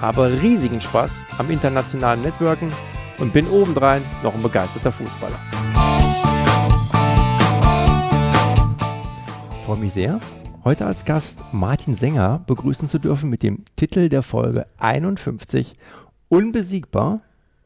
habe 0.00 0.40
riesigen 0.42 0.80
Spaß 0.80 1.22
am 1.38 1.50
internationalen 1.50 2.22
Networken 2.22 2.70
und 3.18 3.32
bin 3.32 3.48
obendrein 3.48 4.02
noch 4.22 4.34
ein 4.34 4.42
begeisterter 4.42 4.92
Fußballer. 4.92 5.38
Ich 9.50 9.66
freue 9.66 9.78
mich 9.78 9.92
sehr, 9.92 10.20
heute 10.64 10.86
als 10.86 11.04
Gast 11.04 11.42
Martin 11.52 11.96
Sänger 11.96 12.42
begrüßen 12.46 12.88
zu 12.88 12.98
dürfen 12.98 13.30
mit 13.30 13.42
dem 13.42 13.64
Titel 13.76 14.08
der 14.08 14.22
Folge 14.22 14.66
51 14.78 15.74
Unbesiegbar 16.28 17.20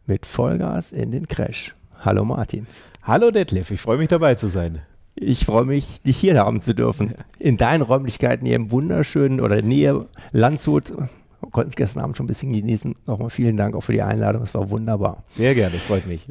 mit 0.07 0.27
Vollgas 0.27 0.93
in 0.93 1.11
den 1.11 1.27
Crash. 1.27 1.75
Hallo 2.01 2.25
Martin. 2.25 2.67
Hallo 3.03 3.31
Detlef, 3.31 3.71
ich 3.71 3.81
freue 3.81 3.99
mich 3.99 4.09
dabei 4.09 4.35
zu 4.35 4.49
sein. 4.49 4.83
Ich 5.21 5.45
freue 5.45 5.65
mich, 5.65 6.01
dich 6.03 6.17
hier 6.17 6.39
haben 6.39 6.61
zu 6.61 6.75
dürfen. 6.75 7.15
In 7.41 7.57
deinen 7.57 7.83
Räumlichkeiten 7.83 8.47
hier 8.47 8.55
im 8.55 8.71
wunderschönen 8.71 9.41
oder 9.41 9.63
Nähe 9.63 10.07
Landshut. 10.31 10.93
Wir 11.41 11.51
konnten 11.51 11.71
es 11.71 11.77
gestern 11.77 12.03
Abend 12.03 12.17
schon 12.17 12.25
ein 12.25 12.29
bisschen 12.29 12.53
genießen. 12.53 12.95
Nochmal 13.07 13.31
vielen 13.31 13.57
Dank 13.57 13.75
auch 13.77 13.83
für 13.83 13.93
die 13.93 14.03
Einladung. 14.03 14.43
Es 14.43 14.55
war 14.55 14.71
wunderbar. 14.71 15.23
Sehr 15.27 15.55
gerne, 15.55 15.77
freut 15.79 16.07
mich. 16.07 16.29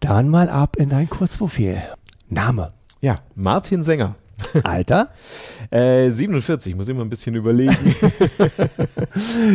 Dann 0.00 0.28
mal 0.28 0.48
ab 0.48 0.76
in 0.76 0.88
dein 0.88 1.08
Kurzprofil. 1.08 1.82
Name. 2.28 2.72
Ja, 3.00 3.16
Martin 3.34 3.82
Sänger. 3.82 4.16
Alter? 4.64 5.10
Äh, 5.70 6.10
47, 6.10 6.74
muss 6.74 6.88
immer 6.88 7.02
ein 7.02 7.10
bisschen 7.10 7.36
überlegen. 7.36 7.76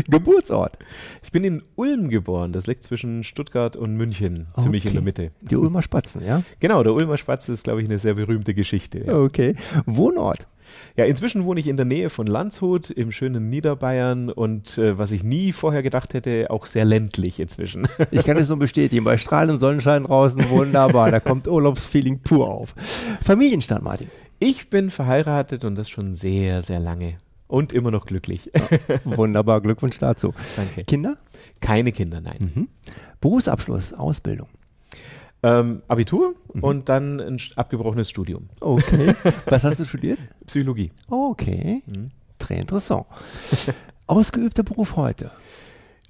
Geburtsort. 0.08 0.78
Ich 1.24 1.32
bin 1.32 1.44
in 1.44 1.62
Ulm 1.76 2.08
geboren, 2.10 2.54
das 2.54 2.68
liegt 2.68 2.84
zwischen 2.86 3.26
Stuttgart 3.26 3.76
und 3.76 3.98
München, 3.98 4.48
ziemlich 4.58 4.84
Okay. 4.84 4.88
in 4.90 4.94
der 4.94 5.04
Mitte. 5.04 5.32
Die 5.42 5.58
Ulmer 5.58 5.82
Spatzen, 5.82 6.26
ja? 6.26 6.44
Genau, 6.62 6.84
der 6.84 6.94
Ulmer 6.94 7.18
Spatz 7.18 7.50
ist, 7.50 7.66
glaube 7.66 7.82
ich, 7.82 7.90
eine 7.90 8.00
sehr 8.00 8.14
berühmte 8.14 8.54
Geschichte. 8.54 9.00
Ja. 9.06 9.18
Okay. 9.18 9.56
Wohnort. 9.86 10.48
Ja, 10.96 11.06
inzwischen 11.06 11.46
wohne 11.46 11.60
ich 11.60 11.68
in 11.68 11.78
der 11.78 11.86
Nähe 11.86 12.10
von 12.10 12.28
Landshut 12.28 12.90
im 12.90 13.12
schönen 13.12 13.50
Niederbayern 13.50 14.30
und 14.30 14.78
äh, 14.78 14.98
was 14.98 15.12
ich 15.12 15.24
nie 15.24 15.52
vorher 15.52 15.84
gedacht 15.84 16.14
hätte, 16.14 16.46
auch 16.50 16.66
sehr 16.66 16.86
ländlich 16.86 17.40
inzwischen. 17.40 17.88
Ich 18.12 18.24
kann 18.24 18.38
es 18.38 18.48
nur 18.50 18.60
bestätigen. 18.60 19.04
Bei 19.04 19.18
strahlendem 19.18 19.60
Sonnenschein 19.60 20.04
draußen 20.04 20.50
wunderbar. 20.50 21.12
Da 21.12 21.20
kommt 21.20 21.48
Urlaubsfeeling 21.48 22.20
pur 22.20 22.48
auf. 22.48 22.74
Familienstand, 23.22 23.84
Martin. 23.84 24.10
Ich 24.40 24.70
bin 24.70 24.90
verheiratet 24.90 25.66
und 25.66 25.76
das 25.76 25.90
schon 25.90 26.14
sehr, 26.14 26.62
sehr 26.62 26.80
lange. 26.80 27.18
Und 27.48 27.74
immer 27.74 27.92
noch 27.92 28.06
glücklich. 28.06 28.52
Wunderbar. 29.04 29.62
Glückwunsch 29.62 30.00
dazu. 30.00 30.34
Danke. 30.56 30.84
Kinder? 30.84 31.18
Keine 31.62 31.92
Kinder, 31.92 32.22
nein. 32.22 32.52
Mhm. 32.54 32.68
Berufsabschluss, 33.22 33.94
Ausbildung. 33.94 34.48
Ähm, 35.46 35.84
Abitur 35.88 36.34
und 36.60 36.90
dann 36.90 37.20
ein 37.20 37.40
abgebrochenes 37.56 38.10
Studium. 38.10 38.50
Okay. 38.62 39.14
Was 39.46 39.64
hast 39.64 39.80
du 39.80 39.86
studiert? 39.86 40.18
Psychologie. 40.48 40.92
Okay. 41.08 41.84
Mhm. 41.86 42.10
Très 42.40 42.56
interessant. 42.56 43.06
Ausgeübter 44.08 44.64
Beruf 44.64 44.96
heute. 44.96 45.30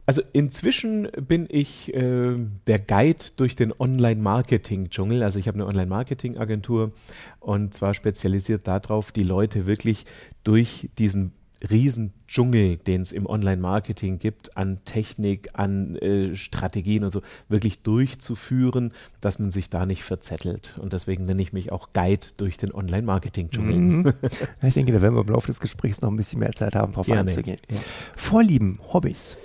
Also 0.05 0.21
inzwischen 0.31 1.09
bin 1.19 1.47
ich 1.49 1.93
äh, 1.93 2.35
der 2.67 2.79
Guide 2.79 3.25
durch 3.35 3.57
den 3.57 3.73
Online-Marketing-Dschungel. 3.77 5.21
Also 5.21 5.39
ich 5.39 5.49
habe 5.49 5.55
eine 5.55 5.65
Online-Marketing-Agentur 5.65 6.93
und 7.41 7.73
zwar 7.73 7.93
spezialisiert 7.93 8.67
darauf, 8.67 9.11
die 9.11 9.23
Leute 9.23 9.65
wirklich 9.65 10.05
durch 10.45 10.89
diesen 10.97 11.33
riesen 11.69 12.13
Dschungel, 12.27 12.77
den 12.77 13.01
es 13.01 13.11
im 13.11 13.25
Online-Marketing 13.25 14.19
gibt, 14.19 14.57
an 14.57 14.79
Technik, 14.85 15.49
an 15.53 15.95
äh, 15.97 16.35
Strategien 16.35 17.03
und 17.03 17.11
so, 17.11 17.21
wirklich 17.49 17.79
durchzuführen, 17.81 18.91
dass 19.21 19.39
man 19.39 19.51
sich 19.51 19.69
da 19.69 19.85
nicht 19.85 20.03
verzettelt. 20.03 20.77
Und 20.81 20.93
deswegen 20.93 21.25
nenne 21.25 21.41
ich 21.41 21.53
mich 21.53 21.71
auch 21.71 21.89
Guide 21.93 22.27
durch 22.37 22.57
den 22.57 22.73
Online-Marketing-Dschungel. 22.73 23.75
Mhm. 23.77 24.13
Ich 24.61 24.73
denke, 24.73 24.91
da 24.91 25.01
werden 25.01 25.15
wir 25.15 25.21
im 25.21 25.27
Laufe 25.27 25.47
des 25.47 25.59
Gesprächs 25.59 26.01
noch 26.01 26.09
ein 26.09 26.15
bisschen 26.15 26.39
mehr 26.39 26.53
Zeit 26.53 26.75
haben, 26.75 26.91
darauf 26.91 27.05
Gerne. 27.05 27.29
einzugehen. 27.29 27.59
Ja. 27.69 27.77
Vorlieben, 28.15 28.79
Hobbys. 28.91 29.37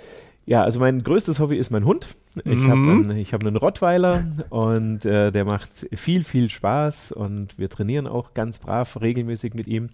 Ja, 0.45 0.63
also 0.63 0.79
mein 0.79 1.03
größtes 1.03 1.39
Hobby 1.39 1.57
ist 1.57 1.69
mein 1.69 1.85
Hund. 1.85 2.07
Ich 2.45 2.45
Mhm. 2.59 2.69
habe 2.69 2.81
einen, 3.11 3.25
hab 3.25 3.41
einen 3.45 3.55
Rottweiler 3.57 4.23
und 4.49 5.05
äh, 5.05 5.31
der 5.31 5.45
macht 5.45 5.87
viel, 5.93 6.23
viel 6.23 6.49
Spaß 6.49 7.11
und 7.11 7.57
wir 7.59 7.69
trainieren 7.69 8.07
auch 8.07 8.33
ganz 8.33 8.59
brav 8.59 8.99
regelmäßig 9.01 9.53
mit 9.53 9.67
ihm. 9.67 9.89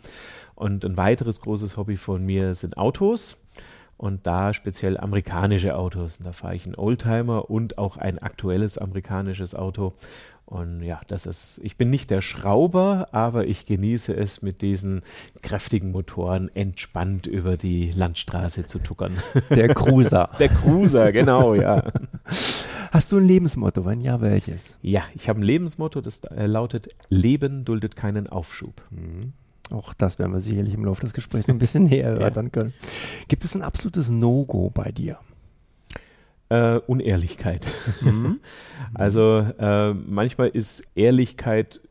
Und 0.56 0.86
ein 0.86 0.98
weiteres 0.98 1.42
großes 1.42 1.78
Hobby 1.78 1.98
von 1.98 2.26
mir 2.26 2.56
sind 2.56 2.78
Autos 2.78 3.38
und 3.98 4.26
da 4.26 4.54
speziell 4.54 4.98
amerikanische 4.98 5.76
Autos. 5.76 6.18
Und 6.18 6.26
da 6.26 6.32
fahre 6.32 6.56
ich 6.56 6.66
einen 6.66 6.76
Oldtimer 6.76 7.50
und 7.50 7.78
auch 7.78 7.98
ein 7.98 8.18
aktuelles 8.20 8.78
amerikanisches 8.78 9.54
Auto. 9.54 9.94
Und 10.48 10.82
ja, 10.82 11.02
das 11.10 11.26
ist, 11.26 11.60
ich 11.62 11.76
bin 11.76 11.90
nicht 11.90 12.10
der 12.10 12.22
Schrauber, 12.22 13.08
aber 13.12 13.48
ich 13.48 13.66
genieße 13.66 14.16
es, 14.16 14.42
mit 14.42 14.62
diesen 14.62 15.02
kräftigen 15.42 15.92
Motoren 15.92 16.50
entspannt 16.56 17.28
über 17.28 17.58
die 17.58 17.92
Landstraße 17.92 18.66
zu 18.66 18.80
tuckern. 18.80 19.18
Der 19.50 19.74
Cruiser. 19.74 20.30
Der 20.40 20.48
Cruiser, 20.48 21.12
genau, 21.12 21.54
ja. 21.54 21.84
Hast 22.92 23.12
du 23.12 23.18
ein 23.18 23.28
Lebensmotto? 23.28 23.86
Wenn 23.86 24.00
ja, 24.00 24.22
welches? 24.22 24.78
Ja, 24.82 25.04
ich 25.16 25.28
habe 25.28 25.42
ein 25.42 25.44
Lebensmotto, 25.44 26.00
das 26.00 26.22
äh, 26.24 26.46
lautet: 26.46 26.96
Leben 27.10 27.66
duldet 27.66 27.98
keinen 27.98 28.28
Aufschub. 28.28 28.82
Auch 29.70 29.94
das 29.94 30.18
werden 30.18 30.32
wir 30.32 30.40
sicherlich 30.40 30.74
im 30.74 30.86
Laufe 30.86 31.02
des 31.02 31.12
Gesprächs 31.12 31.50
noch 31.50 31.56
ein 31.56 31.60
bisschen 31.60 31.84
näher 31.90 32.08
erörtern 32.08 32.54
können. 32.54 32.74
Gibt 33.28 33.44
es 33.44 33.54
ein 33.54 33.64
absolutes 33.64 34.10
No-Go 34.10 34.70
bei 34.70 34.94
dir? 34.94 35.20
Äh, 36.50 36.80
Unehrlichkeit. 36.88 37.66
Mhm. 38.02 38.40
Also 38.94 39.40
äh, 39.60 39.94
manchmal 39.94 40.48
ist 40.48 40.82
Ehrlichkeit 40.96 41.82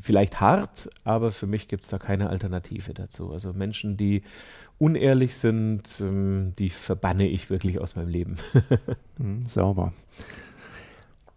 vielleicht 0.00 0.40
hart, 0.40 0.90
aber 1.04 1.30
für 1.30 1.46
mich 1.46 1.68
gibt 1.68 1.84
es 1.84 1.88
da 1.88 1.98
keine 1.98 2.30
Alternative 2.30 2.92
dazu. 2.94 3.32
Also 3.32 3.52
Menschen, 3.52 3.96
die 3.96 4.22
unehrlich 4.78 5.36
sind, 5.36 6.00
ähm, 6.00 6.54
die 6.58 6.70
verbanne 6.70 7.28
ich 7.28 7.48
wirklich 7.48 7.80
aus 7.80 7.94
meinem 7.96 8.08
Leben. 8.08 8.36
Mhm, 9.18 9.46
sauber. 9.46 9.92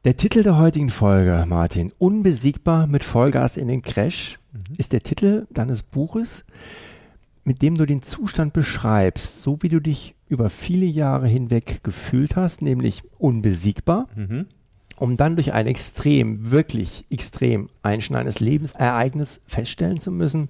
Der 0.05 0.17
Titel 0.17 0.41
der 0.41 0.57
heutigen 0.57 0.89
Folge, 0.89 1.45
Martin, 1.47 1.91
Unbesiegbar 1.99 2.87
mit 2.87 3.03
Vollgas 3.03 3.57
in 3.57 3.67
den 3.67 3.81
Crash, 3.81 4.39
ist 4.77 4.93
der 4.93 5.03
Titel 5.03 5.45
deines 5.51 5.83
Buches, 5.83 6.45
mit 7.43 7.61
dem 7.61 7.75
du 7.75 7.85
den 7.85 8.01
Zustand 8.01 8.53
beschreibst, 8.53 9.43
so 9.43 9.61
wie 9.61 9.69
du 9.69 9.79
dich 9.79 10.14
über 10.27 10.49
viele 10.49 10.85
Jahre 10.85 11.27
hinweg 11.27 11.83
gefühlt 11.83 12.35
hast, 12.35 12.61
nämlich 12.61 13.03
unbesiegbar, 13.17 14.07
Mhm. 14.15 14.47
um 14.97 15.17
dann 15.17 15.35
durch 15.35 15.53
ein 15.53 15.67
extrem, 15.67 16.51
wirklich 16.51 17.05
extrem 17.09 17.69
einschneidendes 17.83 18.39
Lebensereignis 18.39 19.41
feststellen 19.45 19.99
zu 19.99 20.11
müssen, 20.11 20.49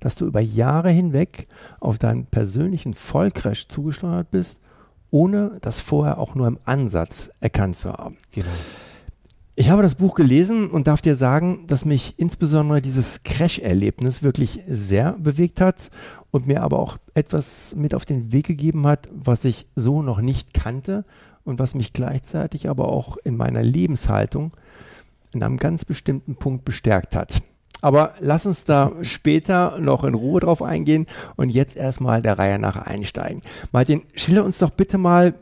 dass 0.00 0.14
du 0.16 0.26
über 0.26 0.40
Jahre 0.40 0.90
hinweg 0.90 1.48
auf 1.80 1.98
deinen 1.98 2.26
persönlichen 2.26 2.94
Vollcrash 2.94 3.68
zugesteuert 3.68 4.30
bist, 4.30 4.60
ohne 5.10 5.58
das 5.60 5.80
vorher 5.80 6.18
auch 6.18 6.34
nur 6.34 6.46
im 6.46 6.58
Ansatz 6.64 7.30
erkannt 7.40 7.76
zu 7.78 7.92
haben. 7.92 8.16
Genau. 8.32 8.48
Ich 9.58 9.70
habe 9.70 9.82
das 9.82 9.94
Buch 9.94 10.14
gelesen 10.14 10.68
und 10.68 10.86
darf 10.86 11.00
dir 11.00 11.16
sagen, 11.16 11.64
dass 11.66 11.86
mich 11.86 12.12
insbesondere 12.18 12.82
dieses 12.82 13.22
Crash-Erlebnis 13.22 14.22
wirklich 14.22 14.60
sehr 14.68 15.12
bewegt 15.12 15.62
hat 15.62 15.90
und 16.30 16.46
mir 16.46 16.62
aber 16.62 16.78
auch 16.78 16.98
etwas 17.14 17.74
mit 17.74 17.94
auf 17.94 18.04
den 18.04 18.34
Weg 18.34 18.46
gegeben 18.46 18.86
hat, 18.86 19.08
was 19.14 19.46
ich 19.46 19.64
so 19.74 20.02
noch 20.02 20.20
nicht 20.20 20.52
kannte 20.52 21.06
und 21.42 21.58
was 21.58 21.74
mich 21.74 21.94
gleichzeitig 21.94 22.68
aber 22.68 22.88
auch 22.88 23.16
in 23.24 23.38
meiner 23.38 23.62
Lebenshaltung 23.62 24.52
in 25.32 25.42
einem 25.42 25.56
ganz 25.56 25.86
bestimmten 25.86 26.36
Punkt 26.36 26.66
bestärkt 26.66 27.16
hat. 27.16 27.38
Aber 27.80 28.12
lass 28.20 28.44
uns 28.44 28.64
da 28.64 28.92
später 29.00 29.78
noch 29.78 30.04
in 30.04 30.14
Ruhe 30.14 30.40
drauf 30.40 30.60
eingehen 30.60 31.06
und 31.36 31.48
jetzt 31.48 31.76
erstmal 31.76 32.20
der 32.20 32.38
Reihe 32.38 32.58
nach 32.58 32.76
einsteigen. 32.76 33.40
Martin, 33.72 34.02
schilder 34.16 34.44
uns 34.44 34.58
doch 34.58 34.70
bitte 34.70 34.98
mal 34.98 35.32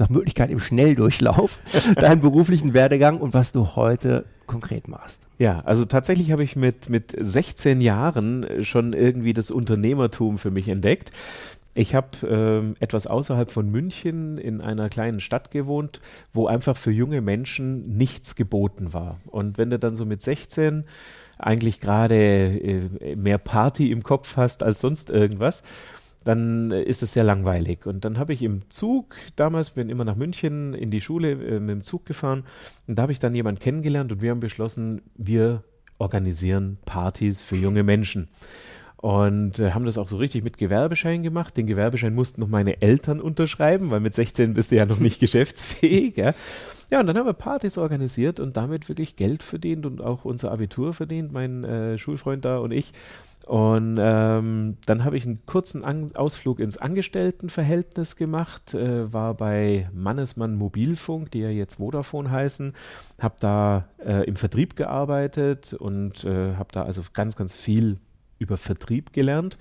nach 0.00 0.08
Möglichkeit 0.08 0.50
im 0.50 0.60
Schnelldurchlauf 0.60 1.58
deinen 1.96 2.20
beruflichen 2.20 2.74
Werdegang 2.74 3.18
und 3.18 3.34
was 3.34 3.52
du 3.52 3.76
heute 3.76 4.24
konkret 4.46 4.88
machst. 4.88 5.20
Ja, 5.38 5.60
also 5.60 5.84
tatsächlich 5.84 6.32
habe 6.32 6.42
ich 6.42 6.56
mit, 6.56 6.90
mit 6.90 7.14
16 7.18 7.80
Jahren 7.80 8.64
schon 8.64 8.92
irgendwie 8.92 9.32
das 9.32 9.50
Unternehmertum 9.50 10.38
für 10.38 10.50
mich 10.50 10.68
entdeckt. 10.68 11.12
Ich 11.72 11.94
habe 11.94 12.08
ähm, 12.26 12.74
etwas 12.80 13.06
außerhalb 13.06 13.50
von 13.50 13.70
München 13.70 14.38
in 14.38 14.60
einer 14.60 14.88
kleinen 14.88 15.20
Stadt 15.20 15.52
gewohnt, 15.52 16.00
wo 16.32 16.48
einfach 16.48 16.76
für 16.76 16.90
junge 16.90 17.20
Menschen 17.20 17.96
nichts 17.96 18.34
geboten 18.34 18.92
war. 18.92 19.20
Und 19.26 19.56
wenn 19.56 19.70
du 19.70 19.78
dann 19.78 19.94
so 19.94 20.04
mit 20.04 20.20
16 20.20 20.84
eigentlich 21.38 21.80
gerade 21.80 22.16
äh, 22.16 23.16
mehr 23.16 23.38
Party 23.38 23.92
im 23.92 24.02
Kopf 24.02 24.36
hast 24.36 24.62
als 24.62 24.80
sonst 24.80 25.10
irgendwas, 25.10 25.62
dann 26.24 26.70
äh, 26.70 26.82
ist 26.82 27.02
es 27.02 27.12
sehr 27.12 27.24
langweilig. 27.24 27.86
Und 27.86 28.04
dann 28.04 28.18
habe 28.18 28.32
ich 28.32 28.42
im 28.42 28.68
Zug, 28.70 29.16
damals 29.36 29.70
bin 29.70 29.88
immer 29.88 30.04
nach 30.04 30.16
München 30.16 30.74
in 30.74 30.90
die 30.90 31.00
Schule 31.00 31.32
äh, 31.32 31.60
mit 31.60 31.70
dem 31.70 31.82
Zug 31.82 32.06
gefahren 32.06 32.44
und 32.86 32.96
da 32.96 33.02
habe 33.02 33.12
ich 33.12 33.18
dann 33.18 33.34
jemanden 33.34 33.60
kennengelernt 33.60 34.12
und 34.12 34.22
wir 34.22 34.30
haben 34.30 34.40
beschlossen, 34.40 35.02
wir 35.16 35.64
organisieren 35.98 36.78
Partys 36.84 37.42
für 37.42 37.56
junge 37.56 37.82
Menschen. 37.82 38.28
Und 39.00 39.58
äh, 39.58 39.70
haben 39.70 39.86
das 39.86 39.96
auch 39.96 40.08
so 40.08 40.18
richtig 40.18 40.44
mit 40.44 40.58
Gewerbeschein 40.58 41.22
gemacht. 41.22 41.56
Den 41.56 41.66
Gewerbeschein 41.66 42.14
mussten 42.14 42.42
noch 42.42 42.48
meine 42.48 42.82
Eltern 42.82 43.18
unterschreiben, 43.18 43.90
weil 43.90 44.00
mit 44.00 44.14
16 44.14 44.52
bist 44.52 44.72
du 44.72 44.76
ja 44.76 44.84
noch 44.84 44.98
nicht 44.98 45.20
geschäftsfähig. 45.20 46.18
Ja. 46.18 46.34
ja, 46.90 47.00
und 47.00 47.06
dann 47.06 47.16
haben 47.16 47.24
wir 47.24 47.32
Partys 47.32 47.78
organisiert 47.78 48.40
und 48.40 48.58
damit 48.58 48.90
wirklich 48.90 49.16
Geld 49.16 49.42
verdient 49.42 49.86
und 49.86 50.02
auch 50.02 50.26
unser 50.26 50.52
Abitur 50.52 50.92
verdient, 50.92 51.32
mein 51.32 51.64
äh, 51.64 51.96
Schulfreund 51.96 52.44
da 52.44 52.58
und 52.58 52.72
ich. 52.72 52.92
Und 53.46 53.96
ähm, 53.98 54.76
dann 54.84 55.04
habe 55.04 55.16
ich 55.16 55.24
einen 55.24 55.46
kurzen 55.46 55.82
An 55.82 56.14
Ausflug 56.14 56.60
ins 56.60 56.76
Angestelltenverhältnis 56.76 58.16
gemacht, 58.16 58.74
äh, 58.74 59.10
war 59.10 59.32
bei 59.32 59.88
Mannesmann 59.94 60.56
Mobilfunk, 60.56 61.30
die 61.30 61.40
ja 61.40 61.48
jetzt 61.48 61.76
Vodafone 61.76 62.30
heißen, 62.30 62.74
habe 63.18 63.36
da 63.40 63.88
äh, 64.04 64.26
im 64.26 64.36
Vertrieb 64.36 64.76
gearbeitet 64.76 65.72
und 65.72 66.22
äh, 66.24 66.56
habe 66.56 66.68
da 66.72 66.82
also 66.82 67.00
ganz, 67.14 67.34
ganz 67.34 67.54
viel 67.54 67.96
über 68.40 68.56
Vertrieb 68.56 69.12
gelernt 69.12 69.56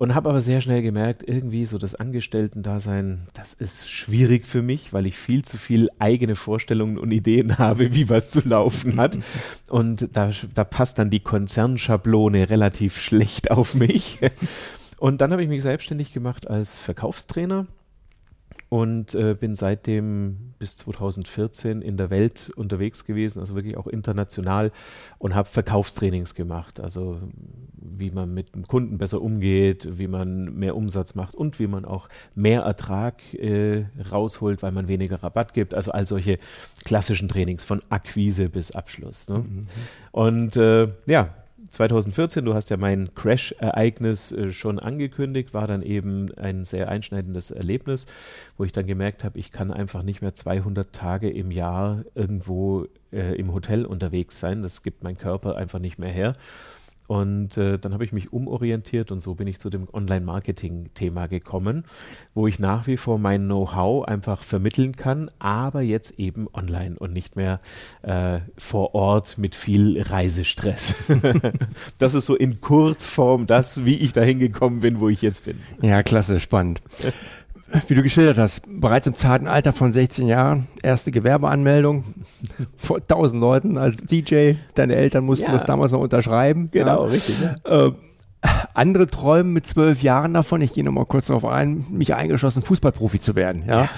und 0.00 0.14
habe 0.14 0.30
aber 0.30 0.40
sehr 0.40 0.62
schnell 0.62 0.80
gemerkt, 0.80 1.22
irgendwie 1.28 1.66
so 1.66 1.76
das 1.76 1.94
Angestellten-Dasein, 1.94 3.26
das 3.34 3.52
ist 3.52 3.90
schwierig 3.90 4.46
für 4.46 4.62
mich, 4.62 4.94
weil 4.94 5.04
ich 5.04 5.18
viel 5.18 5.44
zu 5.44 5.58
viel 5.58 5.90
eigene 5.98 6.36
Vorstellungen 6.36 6.96
und 6.96 7.10
Ideen 7.10 7.58
habe, 7.58 7.92
wie 7.94 8.08
was 8.08 8.30
zu 8.30 8.40
laufen 8.48 8.98
hat. 8.98 9.18
Und 9.68 10.08
da, 10.14 10.30
da 10.54 10.64
passt 10.64 10.98
dann 10.98 11.10
die 11.10 11.20
Konzernschablone 11.20 12.48
relativ 12.48 12.98
schlecht 12.98 13.50
auf 13.50 13.74
mich. 13.74 14.18
Und 14.98 15.22
dann 15.22 15.32
habe 15.32 15.42
ich 15.42 15.48
mich 15.48 15.62
selbstständig 15.62 16.12
gemacht 16.12 16.48
als 16.48 16.76
Verkaufstrainer 16.76 17.66
und 18.70 19.16
äh, 19.16 19.34
bin 19.34 19.56
seitdem 19.56 20.54
bis 20.60 20.76
2014 20.76 21.82
in 21.82 21.96
der 21.96 22.08
Welt 22.08 22.52
unterwegs 22.54 23.04
gewesen, 23.04 23.40
also 23.40 23.56
wirklich 23.56 23.76
auch 23.76 23.88
international 23.88 24.70
und 25.18 25.34
habe 25.34 25.48
Verkaufstrainings 25.48 26.36
gemacht, 26.36 26.78
also 26.78 27.20
wie 27.76 28.10
man 28.10 28.32
mit 28.32 28.54
dem 28.54 28.66
Kunden 28.66 28.96
besser 28.96 29.22
umgeht, 29.22 29.98
wie 29.98 30.06
man 30.06 30.54
mehr 30.56 30.76
Umsatz 30.76 31.16
macht 31.16 31.34
und 31.34 31.58
wie 31.58 31.66
man 31.66 31.84
auch 31.84 32.08
mehr 32.36 32.62
Ertrag 32.62 33.34
äh, 33.34 33.86
rausholt, 34.10 34.62
weil 34.62 34.70
man 34.70 34.86
weniger 34.86 35.20
Rabatt 35.20 35.52
gibt, 35.52 35.74
also 35.74 35.90
all 35.90 36.06
solche 36.06 36.38
klassischen 36.84 37.28
Trainings 37.28 37.64
von 37.64 37.80
Akquise 37.88 38.48
bis 38.48 38.70
Abschluss. 38.70 39.28
Ne? 39.28 39.38
Mhm. 39.38 39.66
Und 40.12 40.56
äh, 40.56 40.88
ja, 41.06 41.34
2014, 41.70 42.44
du 42.44 42.54
hast 42.54 42.70
ja 42.70 42.76
mein 42.76 43.14
Crash-Ereignis 43.14 44.32
äh, 44.32 44.52
schon 44.52 44.78
angekündigt, 44.78 45.54
war 45.54 45.66
dann 45.66 45.82
eben 45.82 46.34
ein 46.34 46.64
sehr 46.64 46.88
einschneidendes 46.88 47.50
Erlebnis, 47.50 48.06
wo 48.56 48.64
ich 48.64 48.72
dann 48.72 48.86
gemerkt 48.86 49.24
habe, 49.24 49.38
ich 49.38 49.52
kann 49.52 49.70
einfach 49.70 50.02
nicht 50.02 50.20
mehr 50.20 50.34
200 50.34 50.92
Tage 50.92 51.30
im 51.30 51.50
Jahr 51.50 52.04
irgendwo 52.14 52.86
äh, 53.12 53.34
im 53.36 53.52
Hotel 53.52 53.86
unterwegs 53.86 54.40
sein. 54.40 54.62
Das 54.62 54.82
gibt 54.82 55.04
mein 55.04 55.16
Körper 55.16 55.56
einfach 55.56 55.78
nicht 55.78 55.98
mehr 55.98 56.10
her. 56.10 56.32
Und 57.10 57.56
äh, 57.56 57.76
dann 57.76 57.92
habe 57.92 58.04
ich 58.04 58.12
mich 58.12 58.32
umorientiert 58.32 59.10
und 59.10 59.18
so 59.18 59.34
bin 59.34 59.48
ich 59.48 59.58
zu 59.58 59.68
dem 59.68 59.88
Online-Marketing-Thema 59.92 61.26
gekommen, 61.26 61.82
wo 62.34 62.46
ich 62.46 62.60
nach 62.60 62.86
wie 62.86 62.96
vor 62.96 63.18
mein 63.18 63.46
Know-how 63.46 64.06
einfach 64.06 64.44
vermitteln 64.44 64.94
kann, 64.94 65.28
aber 65.40 65.82
jetzt 65.82 66.20
eben 66.20 66.46
online 66.52 66.96
und 66.96 67.12
nicht 67.12 67.34
mehr 67.34 67.58
äh, 68.02 68.38
vor 68.56 68.94
Ort 68.94 69.38
mit 69.38 69.56
viel 69.56 70.00
Reisestress. 70.00 70.94
das 71.98 72.14
ist 72.14 72.26
so 72.26 72.36
in 72.36 72.60
Kurzform 72.60 73.48
das, 73.48 73.84
wie 73.84 73.96
ich 73.96 74.12
dahin 74.12 74.38
gekommen 74.38 74.78
bin, 74.78 75.00
wo 75.00 75.08
ich 75.08 75.20
jetzt 75.20 75.46
bin. 75.46 75.58
Ja, 75.82 76.04
klasse, 76.04 76.38
spannend 76.38 76.80
wie 77.88 77.94
du 77.94 78.02
geschildert 78.02 78.38
hast, 78.38 78.62
bereits 78.68 79.06
im 79.06 79.14
zarten 79.14 79.46
Alter 79.46 79.72
von 79.72 79.92
16 79.92 80.26
Jahren, 80.26 80.66
erste 80.82 81.10
Gewerbeanmeldung 81.10 82.04
vor 82.76 82.98
1000 82.98 83.40
Leuten 83.40 83.78
als 83.78 83.98
DJ. 83.98 84.54
Deine 84.74 84.96
Eltern 84.96 85.24
mussten 85.24 85.46
ja. 85.46 85.52
das 85.52 85.64
damals 85.64 85.92
noch 85.92 86.00
unterschreiben. 86.00 86.70
Genau, 86.70 87.04
ja. 87.04 87.10
richtig. 87.10 87.36
Ja. 87.40 87.86
Äh, 87.86 87.92
andere 88.72 89.06
träumen 89.06 89.52
mit 89.52 89.66
zwölf 89.66 90.02
Jahren 90.02 90.32
davon, 90.32 90.62
ich 90.62 90.72
gehe 90.72 90.82
nochmal 90.82 91.04
kurz 91.04 91.26
darauf 91.26 91.44
ein, 91.44 91.84
mich 91.90 92.14
eingeschlossen, 92.14 92.62
Fußballprofi 92.62 93.20
zu 93.20 93.34
werden. 93.34 93.64
Ja? 93.66 93.88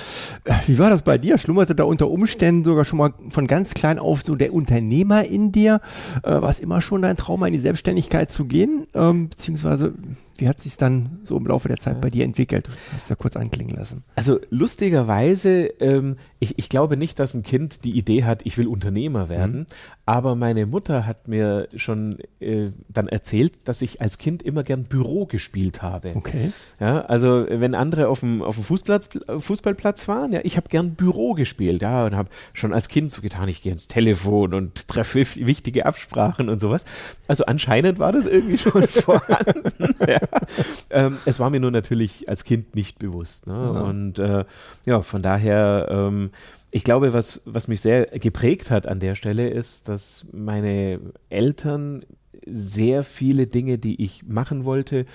Wie 0.67 0.79
war 0.79 0.91
das 0.91 1.03
bei 1.03 1.17
dir? 1.17 1.39
Schlummerte 1.39 1.77
da 1.77 1.85
unter 1.85 2.11
Umständen 2.11 2.65
sogar 2.65 2.85
schon 2.85 2.99
mal 2.99 3.15
von 3.31 3.47
ganz 3.47 3.75
klein 3.75 4.01
auf 4.01 4.23
so 4.25 4.35
der 4.35 4.53
Unternehmer 4.53 5.25
in 5.25 5.53
dir? 5.53 5.81
Äh, 6.25 6.43
war 6.43 6.51
es 6.51 6.59
immer 6.59 6.81
schon 6.81 7.03
dein 7.03 7.17
Traum, 7.17 7.45
in 7.45 7.53
die 7.53 7.61
Selbstständigkeit 7.61 8.33
zu 8.33 8.47
gehen? 8.47 8.89
Ähm, 8.95 9.29
beziehungsweise 9.29 9.95
wie 10.37 10.49
hat 10.49 10.61
sich 10.61 10.77
dann 10.77 11.21
so 11.25 11.37
im 11.37 11.47
Laufe 11.47 11.69
der 11.69 11.79
Zeit 11.79 12.01
bei 12.01 12.11
dir 12.11 12.25
entwickelt? 12.25 12.69
Du 12.69 12.73
hast 12.95 13.05
es 13.05 13.09
ja 13.09 13.17
kurz 13.17 13.37
anklingen 13.37 13.77
lassen. 13.77 14.03
Also 14.15 14.39
lustigerweise, 14.51 15.67
ähm, 15.81 16.17
ich, 16.39 16.59
ich, 16.59 16.69
glaube 16.69 16.97
nicht, 16.97 17.19
dass 17.19 17.35
ein 17.35 17.43
Kind 17.43 17.85
die 17.85 17.93
Idee 17.93 18.25
hat, 18.25 18.45
ich 18.45 18.59
will 18.59 18.67
Unternehmer 18.67 19.29
werden, 19.29 19.61
mhm. 19.61 19.67
aber 20.07 20.35
meine 20.35 20.67
Mutter 20.67 21.07
hat 21.07 21.29
mir 21.29 21.69
schon 21.77 22.19
äh, 22.41 22.71
dann 22.89 23.09
erzählt, 23.09 23.69
dass 23.69 23.83
ich 23.83 24.01
als 24.01 24.19
Kind 24.19 24.43
immer 24.43 24.63
gern 24.63 24.85
Büro 24.85 25.27
gespielt 25.27 25.83
habe. 25.83 26.13
Okay. 26.15 26.53
Ja, 26.81 27.03
also 27.03 27.47
wenn 27.49 27.75
andere 27.75 28.09
auf 28.09 28.21
dem, 28.21 28.43
auf 28.43 28.57
dem 28.57 28.65
Fußplatz, 28.65 29.11
Fußballplatz 29.39 30.09
waren, 30.09 30.33
ja, 30.33 30.41
ich 30.43 30.57
habe 30.57 30.69
gern 30.69 30.95
Büro 30.95 31.35
gespielt, 31.35 31.83
ja, 31.83 32.05
und 32.07 32.17
habe 32.17 32.31
schon 32.53 32.73
als 32.73 32.89
Kind 32.89 33.13
so 33.13 33.23
getan, 33.23 33.49
ich 33.49 33.63
gehe 33.63 33.73
ins 33.73 33.89
Telefon 33.89 34.55
und 34.55 34.89
treffe 34.89 35.21
wichtige 35.37 35.87
Absprachen 35.87 36.49
und 36.49 36.61
sowas. 36.61 36.85
Also 37.29 37.45
anscheinend 37.47 37.99
war 37.99 38.13
das 38.13 38.27
irgendwie 38.27 38.59
schon 38.59 38.83
vorhanden. 38.89 39.95
ja. 40.07 40.21
ähm, 40.91 41.19
es 41.25 41.41
war 41.41 41.51
mir 41.51 41.61
nur 41.61 41.71
natürlich 41.71 42.29
als 42.29 42.45
Kind 42.45 42.75
nicht 42.75 42.99
bewusst. 42.99 43.47
Ne? 43.47 43.55
Ja. 43.55 43.81
Und 43.83 44.19
äh, 44.19 44.45
ja, 44.87 45.03
von 45.03 45.23
daher, 45.23 45.89
ähm, 45.91 46.31
ich 46.71 46.85
glaube, 46.85 47.13
was, 47.13 47.43
was 47.45 47.69
mich 47.69 47.81
sehr 47.81 48.07
geprägt 48.07 48.71
hat 48.71 48.87
an 48.87 49.01
der 49.01 49.15
Stelle 49.15 49.49
ist, 49.49 49.89
dass 49.89 50.27
meine 50.33 51.01
Eltern 51.29 52.05
sehr 52.47 53.05
viele 53.05 53.47
Dinge, 53.47 53.79
die 53.79 54.03
ich 54.03 54.25
machen 54.27 54.65
wollte, 54.65 55.07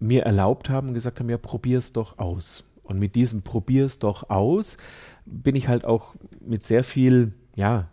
mir 0.00 0.22
erlaubt 0.22 0.70
haben 0.70 0.88
und 0.88 0.94
gesagt 0.94 1.20
haben, 1.20 1.28
ja, 1.28 1.38
probier's 1.38 1.92
doch 1.92 2.18
aus. 2.18 2.64
Und 2.82 2.98
mit 2.98 3.14
diesem 3.14 3.42
probier's 3.42 3.98
doch 3.98 4.30
aus 4.30 4.78
bin 5.30 5.56
ich 5.56 5.68
halt 5.68 5.84
auch 5.84 6.14
mit 6.40 6.62
sehr 6.64 6.84
viel, 6.84 7.32
ja, 7.54 7.88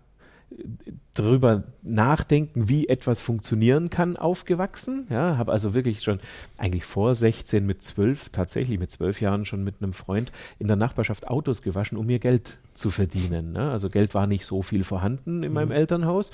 drüber 1.13 1.63
nachdenken, 1.81 2.67
wie 2.67 2.87
etwas 2.87 3.21
funktionieren 3.21 3.89
kann, 3.89 4.17
aufgewachsen. 4.17 5.07
Ja, 5.09 5.37
habe 5.37 5.51
also 5.51 5.73
wirklich 5.73 6.03
schon 6.03 6.19
eigentlich 6.57 6.85
vor 6.85 7.15
16 7.15 7.65
mit 7.65 7.83
12, 7.83 8.29
tatsächlich 8.29 8.79
mit 8.79 8.91
12 8.91 9.21
Jahren 9.21 9.45
schon 9.45 9.63
mit 9.63 9.75
einem 9.81 9.93
Freund 9.93 10.31
in 10.59 10.67
der 10.67 10.75
Nachbarschaft 10.75 11.27
Autos 11.27 11.61
gewaschen, 11.61 11.97
um 11.97 12.05
mir 12.05 12.19
Geld 12.19 12.57
zu 12.73 12.89
verdienen. 12.89 13.53
Ne? 13.53 13.71
Also 13.71 13.89
Geld 13.89 14.13
war 14.13 14.27
nicht 14.27 14.45
so 14.45 14.61
viel 14.61 14.83
vorhanden 14.83 15.43
in 15.43 15.49
mhm. 15.49 15.55
meinem 15.55 15.71
Elternhaus. 15.71 16.31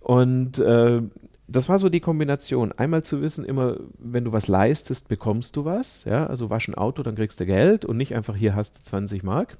Und 0.00 0.58
äh, 0.58 1.02
das 1.48 1.68
war 1.68 1.78
so 1.78 1.88
die 1.88 2.00
Kombination. 2.00 2.72
Einmal 2.72 3.02
zu 3.02 3.20
wissen, 3.20 3.44
immer, 3.44 3.76
wenn 3.98 4.24
du 4.24 4.32
was 4.32 4.48
leistest, 4.48 5.08
bekommst 5.08 5.56
du 5.56 5.64
was. 5.64 6.04
Ja, 6.04 6.26
also 6.26 6.50
wasch 6.50 6.68
ein 6.68 6.74
Auto, 6.74 7.02
dann 7.02 7.16
kriegst 7.16 7.40
du 7.40 7.46
Geld 7.46 7.84
und 7.84 7.96
nicht 7.96 8.14
einfach 8.14 8.36
hier 8.36 8.54
hast 8.54 8.78
du 8.78 8.82
20 8.82 9.22
Mark. 9.22 9.58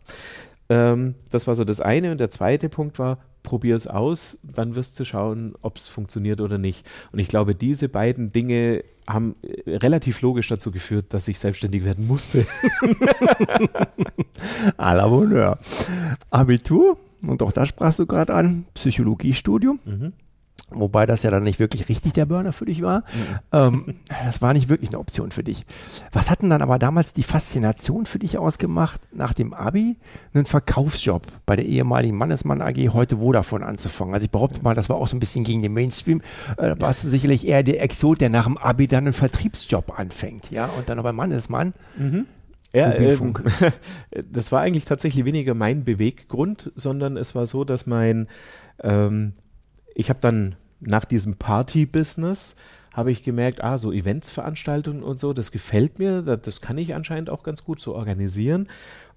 Ähm, 0.68 1.14
das 1.30 1.46
war 1.46 1.54
so 1.54 1.64
das 1.64 1.80
eine. 1.80 2.12
Und 2.12 2.18
der 2.18 2.30
zweite 2.30 2.68
Punkt 2.68 2.98
war, 2.98 3.18
probier 3.42 3.76
es 3.76 3.86
aus, 3.86 4.38
dann 4.42 4.74
wirst 4.74 4.98
du 5.00 5.04
schauen, 5.04 5.54
ob 5.62 5.76
es 5.76 5.88
funktioniert 5.88 6.40
oder 6.40 6.58
nicht. 6.58 6.86
Und 7.12 7.18
ich 7.18 7.28
glaube, 7.28 7.54
diese 7.54 7.88
beiden 7.88 8.32
Dinge 8.32 8.84
haben 9.06 9.34
äh, 9.42 9.76
relativ 9.76 10.20
logisch 10.20 10.48
dazu 10.48 10.70
geführt, 10.70 11.06
dass 11.10 11.28
ich 11.28 11.38
selbstständig 11.38 11.84
werden 11.84 12.06
musste. 12.06 12.46
à 14.76 14.94
la 14.94 15.08
Bonheur. 15.08 15.58
Abitur, 16.30 16.96
und 17.22 17.42
auch 17.42 17.52
das 17.52 17.68
sprachst 17.68 17.98
du 17.98 18.06
gerade 18.06 18.34
an, 18.34 18.64
Psychologiestudium. 18.74 19.80
Mhm. 19.84 20.12
Wobei 20.80 21.06
das 21.06 21.22
ja 21.22 21.30
dann 21.30 21.42
nicht 21.42 21.58
wirklich 21.58 21.88
richtig 21.88 22.12
der 22.12 22.26
Burner 22.26 22.52
für 22.52 22.64
dich 22.64 22.82
war. 22.82 23.00
Mhm. 23.00 23.38
Ähm, 23.52 23.94
das 24.24 24.42
war 24.42 24.52
nicht 24.52 24.68
wirklich 24.68 24.90
eine 24.90 24.98
Option 24.98 25.30
für 25.30 25.44
dich. 25.44 25.64
Was 26.12 26.30
hat 26.30 26.42
denn 26.42 26.50
dann 26.50 26.62
aber 26.62 26.78
damals 26.78 27.12
die 27.12 27.22
Faszination 27.22 28.06
für 28.06 28.18
dich 28.18 28.38
ausgemacht, 28.38 29.00
nach 29.12 29.32
dem 29.32 29.54
Abi 29.54 29.96
einen 30.34 30.46
Verkaufsjob 30.46 31.26
bei 31.46 31.56
der 31.56 31.66
ehemaligen 31.66 32.16
Mannesmann 32.16 32.62
AG, 32.62 32.76
heute 32.92 33.18
Vodafone 33.18 33.64
anzufangen? 33.64 34.14
Also 34.14 34.24
ich 34.24 34.30
behaupte 34.30 34.62
mal, 34.62 34.74
das 34.74 34.88
war 34.88 34.96
auch 34.96 35.08
so 35.08 35.16
ein 35.16 35.20
bisschen 35.20 35.44
gegen 35.44 35.62
den 35.62 35.72
Mainstream. 35.72 36.20
Äh, 36.56 36.74
da 36.74 36.80
warst 36.80 37.04
du 37.04 37.08
sicherlich 37.08 37.46
eher 37.46 37.62
der 37.62 37.82
Exot, 37.82 38.20
der 38.20 38.30
nach 38.30 38.44
dem 38.46 38.56
Abi 38.58 38.86
dann 38.86 39.04
einen 39.04 39.12
Vertriebsjob 39.12 39.98
anfängt, 39.98 40.50
ja, 40.50 40.66
und 40.78 40.88
dann 40.88 40.96
noch 40.96 41.04
bei 41.04 41.12
Mannesmann. 41.12 41.74
Mhm. 41.96 42.26
Ja, 42.74 42.90
äh, 42.90 43.16
das 44.32 44.50
war 44.50 44.60
eigentlich 44.60 44.84
tatsächlich 44.84 45.24
weniger 45.24 45.54
mein 45.54 45.84
Beweggrund, 45.84 46.72
sondern 46.74 47.16
es 47.16 47.34
war 47.34 47.46
so, 47.46 47.64
dass 47.64 47.86
mein, 47.86 48.28
ähm, 48.82 49.34
ich 49.94 50.08
habe 50.08 50.20
dann 50.20 50.56
nach 50.82 51.04
diesem 51.04 51.36
Party-Business 51.36 52.56
habe 52.92 53.10
ich 53.10 53.22
gemerkt, 53.22 53.64
ah, 53.64 53.78
so 53.78 53.90
Eventsveranstaltungen 53.90 55.02
und 55.02 55.18
so, 55.18 55.32
das 55.32 55.50
gefällt 55.50 55.98
mir, 55.98 56.22
das, 56.22 56.42
das 56.42 56.60
kann 56.60 56.76
ich 56.76 56.94
anscheinend 56.94 57.30
auch 57.30 57.42
ganz 57.42 57.64
gut 57.64 57.80
so 57.80 57.94
organisieren 57.94 58.68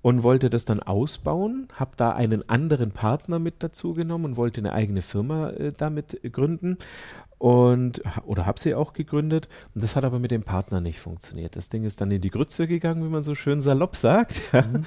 und 0.01 0.24
wollte 0.24 0.50
das 0.50 0.65
dann 0.65 0.79
ausbauen, 0.81 1.67
habe 1.74 1.91
da 1.98 2.12
einen 2.12 2.48
anderen 2.48 2.91
Partner 2.91 3.39
mit 3.39 3.55
dazu 3.60 3.93
genommen 3.93 4.25
und 4.25 4.38
wollte 4.38 4.62
eine 4.62 4.72
eigene 4.72 5.01
Firma 5.01 5.50
äh, 5.50 5.74
damit 5.75 6.22
gründen 6.31 6.77
und 7.38 8.01
oder 8.25 8.45
habe 8.45 8.60
sie 8.60 8.75
auch 8.75 8.93
gegründet 8.93 9.50
und 9.74 9.84
das 9.84 9.95
hat 9.95 10.05
aber 10.05 10.19
mit 10.19 10.31
dem 10.31 10.43
Partner 10.43 10.79
nicht 10.79 11.00
funktioniert. 11.00 11.55
Das 11.55 11.69
Ding 11.69 11.84
ist 11.84 12.00
dann 12.00 12.12
in 12.12 12.22
die 12.22 12.29
Grütze 12.29 12.67
gegangen, 12.67 13.03
wie 13.03 13.10
man 13.10 13.24
so 13.24 13.36
schön 13.36 13.62
salopp 13.62 13.95
sagt. 13.95 14.41
Mhm. 14.53 14.86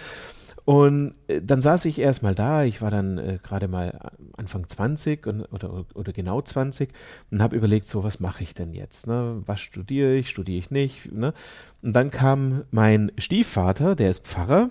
Und 0.69 1.15
äh, 1.29 1.41
dann 1.41 1.63
saß 1.63 1.87
ich 1.87 1.99
erstmal 1.99 2.35
da, 2.35 2.63
ich 2.63 2.83
war 2.83 2.91
dann 2.91 3.17
äh, 3.17 3.39
gerade 3.43 3.69
mal 3.69 4.13
Anfang 4.37 4.69
20 4.69 5.27
und, 5.27 5.41
oder, 5.45 5.87
oder 5.95 6.13
genau 6.13 6.43
20 6.43 6.91
und 7.31 7.41
habe 7.41 7.57
überlegt, 7.57 7.87
so 7.87 8.05
was 8.05 8.21
mache 8.21 8.43
ich 8.43 8.53
denn 8.53 8.75
jetzt? 8.75 9.07
Ne? 9.07 9.41
Was 9.47 9.63
studiere 9.63 10.17
ich, 10.17 10.29
studiere 10.29 10.59
ich 10.59 10.71
nicht? 10.71 11.11
Ne? 11.11 11.33
Und 11.81 11.95
dann 11.95 12.11
kam 12.11 12.65
mein 12.71 13.13
Stiefvater, 13.17 13.95
der 13.95 14.11
ist 14.11 14.27
Pfarrer, 14.27 14.69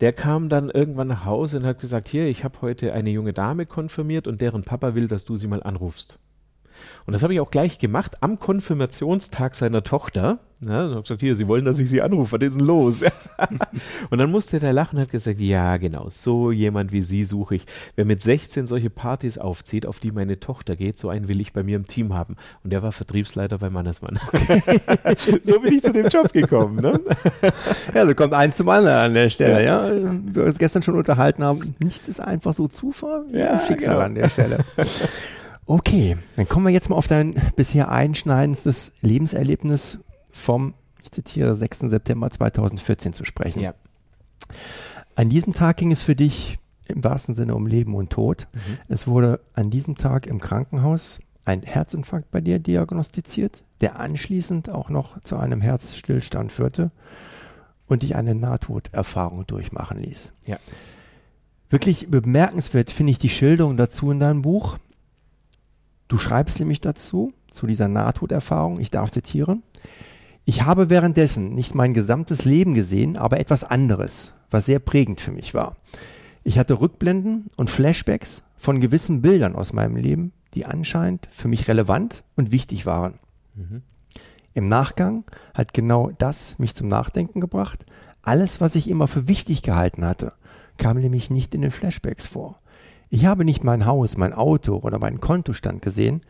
der 0.00 0.12
kam 0.12 0.48
dann 0.48 0.70
irgendwann 0.70 1.08
nach 1.08 1.24
Hause 1.24 1.58
und 1.58 1.66
hat 1.66 1.80
gesagt, 1.80 2.06
hier, 2.06 2.28
ich 2.28 2.44
habe 2.44 2.62
heute 2.62 2.92
eine 2.92 3.10
junge 3.10 3.32
Dame 3.32 3.66
konfirmiert 3.66 4.28
und 4.28 4.40
deren 4.40 4.62
Papa 4.62 4.94
will, 4.94 5.08
dass 5.08 5.24
du 5.24 5.34
sie 5.34 5.48
mal 5.48 5.64
anrufst. 5.64 6.20
Und 7.06 7.12
das 7.12 7.22
habe 7.22 7.34
ich 7.34 7.40
auch 7.40 7.50
gleich 7.50 7.78
gemacht 7.78 8.16
am 8.22 8.38
Konfirmationstag 8.38 9.54
seiner 9.54 9.82
Tochter. 9.82 10.38
Ja, 10.64 10.84
und 10.84 10.90
habe 10.92 11.02
gesagt, 11.02 11.20
hier, 11.20 11.34
Sie 11.34 11.48
wollen, 11.48 11.64
dass 11.64 11.80
ich 11.80 11.90
Sie 11.90 12.02
anrufe, 12.02 12.38
was 12.38 12.46
ist 12.46 12.56
denn 12.56 12.64
los? 12.64 13.02
und 14.10 14.18
dann 14.18 14.30
musste 14.30 14.60
der 14.60 14.72
lachen 14.72 14.96
und 14.96 15.02
hat 15.02 15.10
gesagt, 15.10 15.40
ja, 15.40 15.76
genau, 15.76 16.06
so 16.10 16.52
jemand 16.52 16.92
wie 16.92 17.02
Sie 17.02 17.24
suche 17.24 17.56
ich. 17.56 17.66
Wer 17.96 18.04
mit 18.04 18.22
16 18.22 18.68
solche 18.68 18.88
Partys 18.88 19.38
aufzieht, 19.38 19.86
auf 19.86 19.98
die 19.98 20.12
meine 20.12 20.38
Tochter 20.38 20.76
geht, 20.76 21.00
so 21.00 21.08
einen 21.08 21.26
will 21.26 21.40
ich 21.40 21.52
bei 21.52 21.64
mir 21.64 21.74
im 21.74 21.86
Team 21.86 22.14
haben. 22.14 22.36
Und 22.62 22.72
der 22.72 22.82
war 22.82 22.92
Vertriebsleiter 22.92 23.58
bei 23.58 23.70
Mannesmann. 23.70 24.20
so 25.16 25.58
bin 25.60 25.74
ich 25.74 25.82
zu 25.82 25.92
dem 25.92 26.06
Job 26.06 26.32
gekommen. 26.32 26.76
Ne? 26.76 27.00
ja, 27.94 28.06
so 28.06 28.14
kommt 28.14 28.32
eins 28.32 28.56
zum 28.56 28.68
anderen 28.68 28.98
an 28.98 29.14
der 29.14 29.30
Stelle. 29.30 29.64
Ja. 29.64 29.92
ja. 29.92 30.12
Wir 30.26 30.44
uns 30.44 30.58
gestern 30.58 30.82
schon 30.82 30.96
unterhalten 30.96 31.42
haben, 31.42 31.74
nichts 31.80 32.08
ist 32.08 32.20
einfach 32.20 32.54
so 32.54 32.68
Zufall, 32.68 33.24
ja, 33.32 33.58
Schicksal 33.58 33.94
genau. 33.94 34.04
an 34.04 34.14
der 34.14 34.28
Stelle. 34.28 34.58
Okay, 35.66 36.16
dann 36.36 36.48
kommen 36.48 36.66
wir 36.66 36.72
jetzt 36.72 36.90
mal 36.90 36.96
auf 36.96 37.08
dein 37.08 37.34
bisher 37.56 37.90
einschneidendes 37.90 38.92
Lebenserlebnis 39.00 39.98
vom, 40.30 40.74
ich 41.02 41.12
zitiere, 41.12 41.54
6. 41.54 41.80
September 41.80 42.30
2014 42.30 43.12
zu 43.12 43.24
sprechen. 43.24 43.60
Ja. 43.60 43.74
An 45.14 45.28
diesem 45.28 45.52
Tag 45.54 45.76
ging 45.76 45.92
es 45.92 46.02
für 46.02 46.16
dich 46.16 46.58
im 46.86 47.04
wahrsten 47.04 47.34
Sinne 47.34 47.54
um 47.54 47.66
Leben 47.66 47.94
und 47.94 48.10
Tod. 48.10 48.48
Mhm. 48.52 48.78
Es 48.88 49.06
wurde 49.06 49.40
an 49.54 49.70
diesem 49.70 49.96
Tag 49.96 50.26
im 50.26 50.40
Krankenhaus 50.40 51.20
ein 51.44 51.62
Herzinfarkt 51.62 52.30
bei 52.30 52.40
dir 52.40 52.58
diagnostiziert, 52.58 53.62
der 53.80 53.98
anschließend 53.98 54.68
auch 54.68 54.88
noch 54.88 55.20
zu 55.20 55.36
einem 55.36 55.60
Herzstillstand 55.60 56.52
führte 56.52 56.90
und 57.86 58.02
dich 58.02 58.14
eine 58.14 58.34
Nahtoderfahrung 58.34 59.46
durchmachen 59.46 59.98
ließ. 59.98 60.32
Ja. 60.46 60.58
Wirklich 61.68 62.10
bemerkenswert 62.10 62.90
finde 62.90 63.12
ich 63.12 63.18
die 63.18 63.28
Schilderung 63.28 63.76
dazu 63.76 64.10
in 64.10 64.20
deinem 64.20 64.42
Buch. 64.42 64.78
Du 66.12 66.18
schreibst 66.18 66.60
nämlich 66.60 66.82
dazu, 66.82 67.32
zu 67.50 67.66
dieser 67.66 67.88
Nahtoderfahrung, 67.88 68.78
ich 68.80 68.90
darf 68.90 69.10
zitieren, 69.10 69.62
ich 70.44 70.60
habe 70.60 70.90
währenddessen 70.90 71.54
nicht 71.54 71.74
mein 71.74 71.94
gesamtes 71.94 72.44
Leben 72.44 72.74
gesehen, 72.74 73.16
aber 73.16 73.40
etwas 73.40 73.64
anderes, 73.64 74.34
was 74.50 74.66
sehr 74.66 74.78
prägend 74.78 75.22
für 75.22 75.30
mich 75.30 75.54
war. 75.54 75.74
Ich 76.44 76.58
hatte 76.58 76.82
Rückblenden 76.82 77.46
und 77.56 77.70
Flashbacks 77.70 78.42
von 78.58 78.82
gewissen 78.82 79.22
Bildern 79.22 79.56
aus 79.56 79.72
meinem 79.72 79.96
Leben, 79.96 80.34
die 80.52 80.66
anscheinend 80.66 81.28
für 81.30 81.48
mich 81.48 81.66
relevant 81.66 82.24
und 82.36 82.52
wichtig 82.52 82.84
waren. 82.84 83.18
Mhm. 83.54 83.80
Im 84.52 84.68
Nachgang 84.68 85.24
hat 85.54 85.72
genau 85.72 86.10
das 86.18 86.58
mich 86.58 86.74
zum 86.74 86.88
Nachdenken 86.88 87.40
gebracht. 87.40 87.86
Alles, 88.20 88.60
was 88.60 88.74
ich 88.74 88.90
immer 88.90 89.08
für 89.08 89.28
wichtig 89.28 89.62
gehalten 89.62 90.04
hatte, 90.04 90.34
kam 90.76 90.98
nämlich 90.98 91.30
nicht 91.30 91.54
in 91.54 91.62
den 91.62 91.70
Flashbacks 91.70 92.26
vor. 92.26 92.58
Ich 93.12 93.26
habe 93.26 93.44
nicht 93.44 93.62
mein 93.62 93.84
Haus, 93.84 94.16
mein 94.16 94.32
Auto 94.32 94.78
oder 94.78 94.98
meinen 94.98 95.20
Kontostand 95.20 95.82
gesehen. 95.82 96.22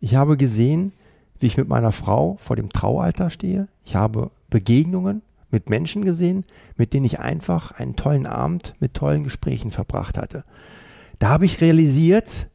Ich 0.00 0.16
habe 0.16 0.36
gesehen, 0.36 0.92
wie 1.40 1.46
ich 1.46 1.56
mit 1.56 1.66
meiner 1.66 1.92
Frau 1.92 2.36
vor 2.42 2.56
dem 2.56 2.68
Traualter 2.68 3.30
stehe. 3.30 3.68
Ich 3.86 3.94
habe 3.94 4.30
Begegnungen 4.50 5.22
mit 5.50 5.70
Menschen 5.70 6.04
gesehen, 6.04 6.44
mit 6.76 6.92
denen 6.92 7.06
ich 7.06 7.20
einfach 7.20 7.70
einen 7.70 7.96
tollen 7.96 8.26
Abend 8.26 8.74
mit 8.80 8.92
tollen 8.92 9.24
Gesprächen 9.24 9.70
verbracht 9.70 10.18
hatte. 10.18 10.44
Da 11.18 11.30
habe 11.30 11.46
ich 11.46 11.62
realisiert, 11.62 12.48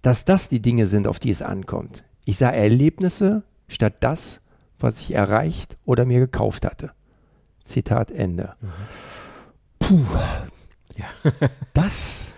dass 0.00 0.24
das 0.24 0.48
die 0.48 0.60
Dinge 0.62 0.86
sind, 0.86 1.08
auf 1.08 1.18
die 1.18 1.30
es 1.30 1.42
ankommt. 1.42 2.04
Ich 2.24 2.38
sah 2.38 2.50
Erlebnisse 2.50 3.42
statt 3.66 3.94
das, 3.98 4.42
was 4.78 5.00
ich 5.00 5.12
erreicht 5.12 5.76
oder 5.84 6.04
mir 6.04 6.20
gekauft 6.20 6.64
hatte. 6.64 6.92
Zitat 7.64 8.12
Ende. 8.12 8.54
Mhm. 8.60 8.68
Puh. 9.80 10.06
Ja. 10.96 11.30
das 11.72 12.32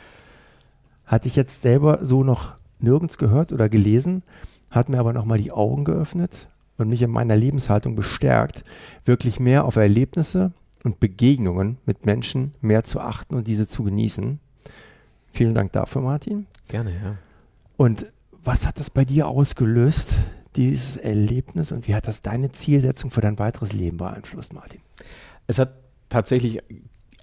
hatte 1.06 1.28
ich 1.28 1.36
jetzt 1.36 1.62
selber 1.62 2.04
so 2.04 2.24
noch 2.24 2.54
nirgends 2.78 3.16
gehört 3.18 3.52
oder 3.52 3.68
gelesen, 3.68 4.22
hat 4.70 4.88
mir 4.88 4.98
aber 4.98 5.12
nochmal 5.12 5.38
die 5.38 5.52
Augen 5.52 5.84
geöffnet 5.84 6.48
und 6.76 6.88
mich 6.88 7.02
in 7.02 7.10
meiner 7.10 7.36
Lebenshaltung 7.36 7.94
bestärkt, 7.96 8.64
wirklich 9.04 9.40
mehr 9.40 9.64
auf 9.64 9.76
Erlebnisse 9.76 10.52
und 10.84 11.00
Begegnungen 11.00 11.78
mit 11.86 12.04
Menschen 12.04 12.52
mehr 12.60 12.84
zu 12.84 13.00
achten 13.00 13.34
und 13.34 13.46
diese 13.46 13.66
zu 13.66 13.84
genießen. 13.84 14.40
Vielen 15.32 15.54
Dank 15.54 15.72
dafür, 15.72 16.02
Martin. 16.02 16.46
Gerne, 16.68 16.90
ja. 16.90 17.16
Und 17.76 18.12
was 18.44 18.66
hat 18.66 18.78
das 18.78 18.90
bei 18.90 19.04
dir 19.04 19.28
ausgelöst, 19.28 20.14
dieses 20.56 20.96
Erlebnis, 20.96 21.72
und 21.72 21.86
wie 21.86 21.94
hat 21.94 22.06
das 22.06 22.22
deine 22.22 22.52
Zielsetzung 22.52 23.10
für 23.10 23.20
dein 23.20 23.38
weiteres 23.38 23.72
Leben 23.72 23.98
beeinflusst, 23.98 24.52
Martin? 24.52 24.80
Es 25.46 25.58
hat 25.58 25.74
tatsächlich 26.08 26.62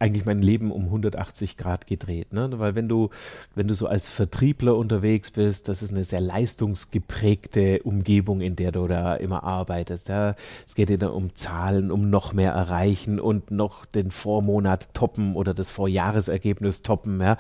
eigentlich 0.04 0.26
mein 0.26 0.42
Leben 0.42 0.70
um 0.70 0.84
180 0.84 1.56
Grad 1.56 1.88
gedreht. 1.88 2.34
Ne? 2.34 2.50
Weil 2.60 2.76
wenn 2.76 2.90
du, 2.90 3.10
wenn 3.56 3.70
du 3.70 3.74
so 3.74 3.88
als 3.88 4.10
Vertriebler 4.10 4.76
unterwegs 4.76 5.32
bist, 5.32 5.70
das 5.70 5.82
ist 5.82 5.92
eine 5.92 6.04
sehr 6.04 6.20
leistungsgeprägte 6.20 7.82
Umgebung, 7.84 8.42
in 8.42 8.58
der 8.58 8.74
du 8.74 8.86
da 8.88 9.16
immer 9.16 9.46
arbeitest. 9.46 10.10
Ja? 10.10 10.36
Es 10.68 10.76
geht 10.76 10.90
dir 10.90 11.14
um 11.14 11.36
Zahlen, 11.36 11.90
um 11.90 12.10
noch 12.10 12.34
mehr 12.34 12.52
erreichen 12.52 13.18
und 13.18 13.50
noch 13.50 13.86
den 13.86 14.12
Vormonat 14.12 14.94
toppen 14.94 15.36
oder 15.38 15.54
das 15.54 15.70
Vorjahresergebnis 15.70 16.82
toppen. 16.82 17.22
Ja? 17.22 17.38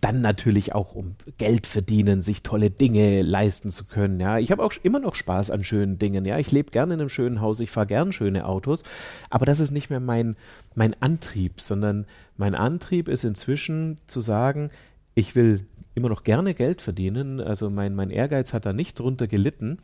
Dann 0.00 0.22
natürlich 0.22 0.74
auch 0.74 0.94
um 0.94 1.14
Geld 1.36 1.66
verdienen, 1.66 2.20
sich 2.20 2.42
tolle 2.42 2.70
Dinge 2.70 3.22
leisten 3.22 3.70
zu 3.70 3.84
können. 3.84 4.18
Ja, 4.18 4.38
ich 4.38 4.50
habe 4.50 4.62
auch 4.62 4.72
immer 4.82 4.98
noch 4.98 5.14
Spaß 5.14 5.50
an 5.50 5.64
schönen 5.64 5.98
Dingen. 5.98 6.24
Ja, 6.24 6.38
ich 6.38 6.52
lebe 6.52 6.70
gerne 6.70 6.94
in 6.94 7.00
einem 7.00 7.08
schönen 7.08 7.40
Haus, 7.40 7.60
ich 7.60 7.70
fahre 7.70 7.86
gern 7.86 8.12
schöne 8.12 8.46
Autos, 8.46 8.84
aber 9.28 9.46
das 9.46 9.60
ist 9.60 9.70
nicht 9.70 9.90
mehr 9.90 10.00
mein 10.00 10.36
mein 10.74 10.94
Antrieb, 11.02 11.60
sondern 11.60 12.06
mein 12.36 12.54
Antrieb 12.54 13.08
ist 13.08 13.24
inzwischen 13.24 13.96
zu 14.06 14.20
sagen, 14.20 14.70
ich 15.14 15.34
will 15.34 15.66
immer 15.94 16.08
noch 16.08 16.22
gerne 16.22 16.54
Geld 16.54 16.80
verdienen. 16.80 17.40
Also 17.40 17.68
mein 17.68 17.94
mein 17.94 18.10
Ehrgeiz 18.10 18.52
hat 18.52 18.66
da 18.66 18.72
nicht 18.72 18.98
drunter 18.98 19.26
gelitten, 19.26 19.78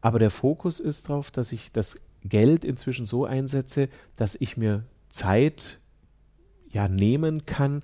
aber 0.00 0.18
der 0.18 0.30
Fokus 0.30 0.78
ist 0.78 1.08
darauf, 1.08 1.30
dass 1.30 1.52
ich 1.52 1.72
das 1.72 1.96
Geld 2.22 2.64
inzwischen 2.64 3.06
so 3.06 3.24
einsetze, 3.24 3.88
dass 4.16 4.36
ich 4.38 4.56
mir 4.56 4.84
Zeit 5.08 5.78
ja 6.70 6.86
nehmen 6.86 7.46
kann 7.46 7.82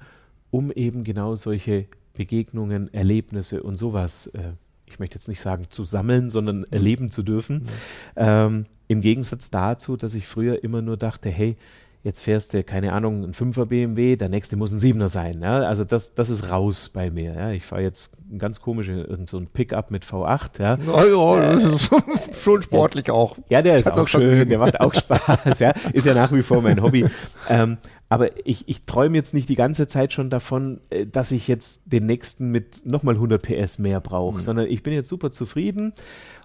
um 0.55 0.71
eben 0.71 1.03
genau 1.03 1.35
solche 1.35 1.87
Begegnungen, 2.17 2.95
Erlebnisse 2.95 3.61
und 3.65 3.75
sowas, 3.75 4.29
äh, 4.29 4.53
ich 4.87 5.01
möchte 5.01 5.17
jetzt 5.17 5.27
nicht 5.27 5.41
sagen 5.41 5.67
zu 5.69 5.83
sammeln, 5.83 6.31
sondern 6.31 6.59
mhm. 6.59 6.67
erleben 6.71 7.11
zu 7.11 7.25
dürfen. 7.25 7.57
Mhm. 7.57 7.69
Ähm, 8.15 8.67
Im 8.87 9.01
Gegensatz 9.01 9.51
dazu, 9.51 9.97
dass 9.97 10.15
ich 10.15 10.29
früher 10.29 10.63
immer 10.63 10.81
nur 10.81 10.97
dachte, 10.97 11.29
hey, 11.29 11.57
jetzt 12.05 12.21
fährst 12.21 12.53
du, 12.53 12.63
keine 12.63 12.93
Ahnung, 12.93 13.25
ein 13.25 13.33
5er 13.33 13.65
BMW, 13.65 14.15
der 14.15 14.29
nächste 14.29 14.57
muss 14.57 14.71
ein 14.71 14.79
7er 14.79 15.09
sein. 15.09 15.41
Ja? 15.43 15.63
Also 15.63 15.83
das, 15.85 16.15
das 16.15 16.29
ist 16.29 16.49
raus 16.51 16.91
bei 16.93 17.11
mir. 17.11 17.35
Ja? 17.35 17.51
Ich 17.51 17.65
fahre 17.65 17.83
jetzt 17.83 18.11
ein 18.31 18.39
ganz 18.39 18.61
komisches, 18.61 19.09
so 19.29 19.39
ein 19.39 19.49
Pickup 19.49 19.91
mit 19.91 20.05
V8. 20.05 20.63
Ja, 20.63 20.77
ja, 20.77 21.35
ja 21.35 21.53
das 21.55 21.65
ist 21.65 21.91
schon 22.43 22.63
sportlich 22.63 23.09
ja. 23.09 23.15
auch. 23.15 23.37
Ja, 23.49 23.63
der 23.63 23.79
ist 23.79 23.91
auch 23.91 24.07
schön, 24.07 24.49
der 24.49 24.59
macht 24.59 24.81
auch 24.81 24.95
Spaß. 24.95 25.59
ja? 25.59 25.73
Ist 25.93 26.07
ja 26.07 26.15
nach 26.15 26.31
wie 26.31 26.43
vor 26.43 26.63
mein 26.63 26.81
Hobby. 26.81 27.07
Ähm, 27.49 27.79
aber 28.09 28.47
ich, 28.47 28.69
ich 28.69 28.85
träume 28.85 29.17
jetzt 29.17 29.35
nicht 29.35 29.49
die 29.49 29.57
ganze 29.57 29.89
Zeit 29.89 30.13
schon 30.13 30.31
davon, 30.31 30.81
äh, 30.91 31.07
dass 31.07 31.33
ich 31.33 31.49
jetzt 31.49 31.83
den 31.85 32.07
nächsten 32.07 32.51
mit 32.51 32.85
nochmal 32.87 33.15
100 33.15 33.43
PS 33.43 33.79
mehr 33.79 34.01
brauche, 34.01 34.37
mhm. 34.37 34.41
sondern 34.41 34.67
ich 34.67 34.83
bin 34.83 34.93
jetzt 34.93 35.09
super 35.09 35.33
zufrieden 35.33 35.93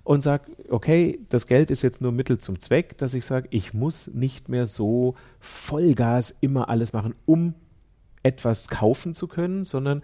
und 0.04 0.24
sage, 0.24 0.52
okay, 0.70 1.20
das 1.30 1.48
Geld 1.48 1.70
ist 1.72 1.82
jetzt 1.82 2.02
nur 2.02 2.12
Mittel 2.12 2.40
zum 2.40 2.60
Zweck, 2.60 2.98
dass 2.98 3.14
ich 3.14 3.26
sage, 3.26 3.48
ich 3.52 3.74
muss 3.74 4.08
nicht 4.08 4.50
mehr 4.50 4.68
so 4.68 5.16
Vollgas 5.40 6.36
immer 6.42 6.70
alles 6.70 6.94
machen, 6.94 7.14
um 7.26 7.54
etwas 8.24 8.68
kaufen 8.68 9.14
zu 9.14 9.28
können, 9.28 9.66
sondern 9.66 10.02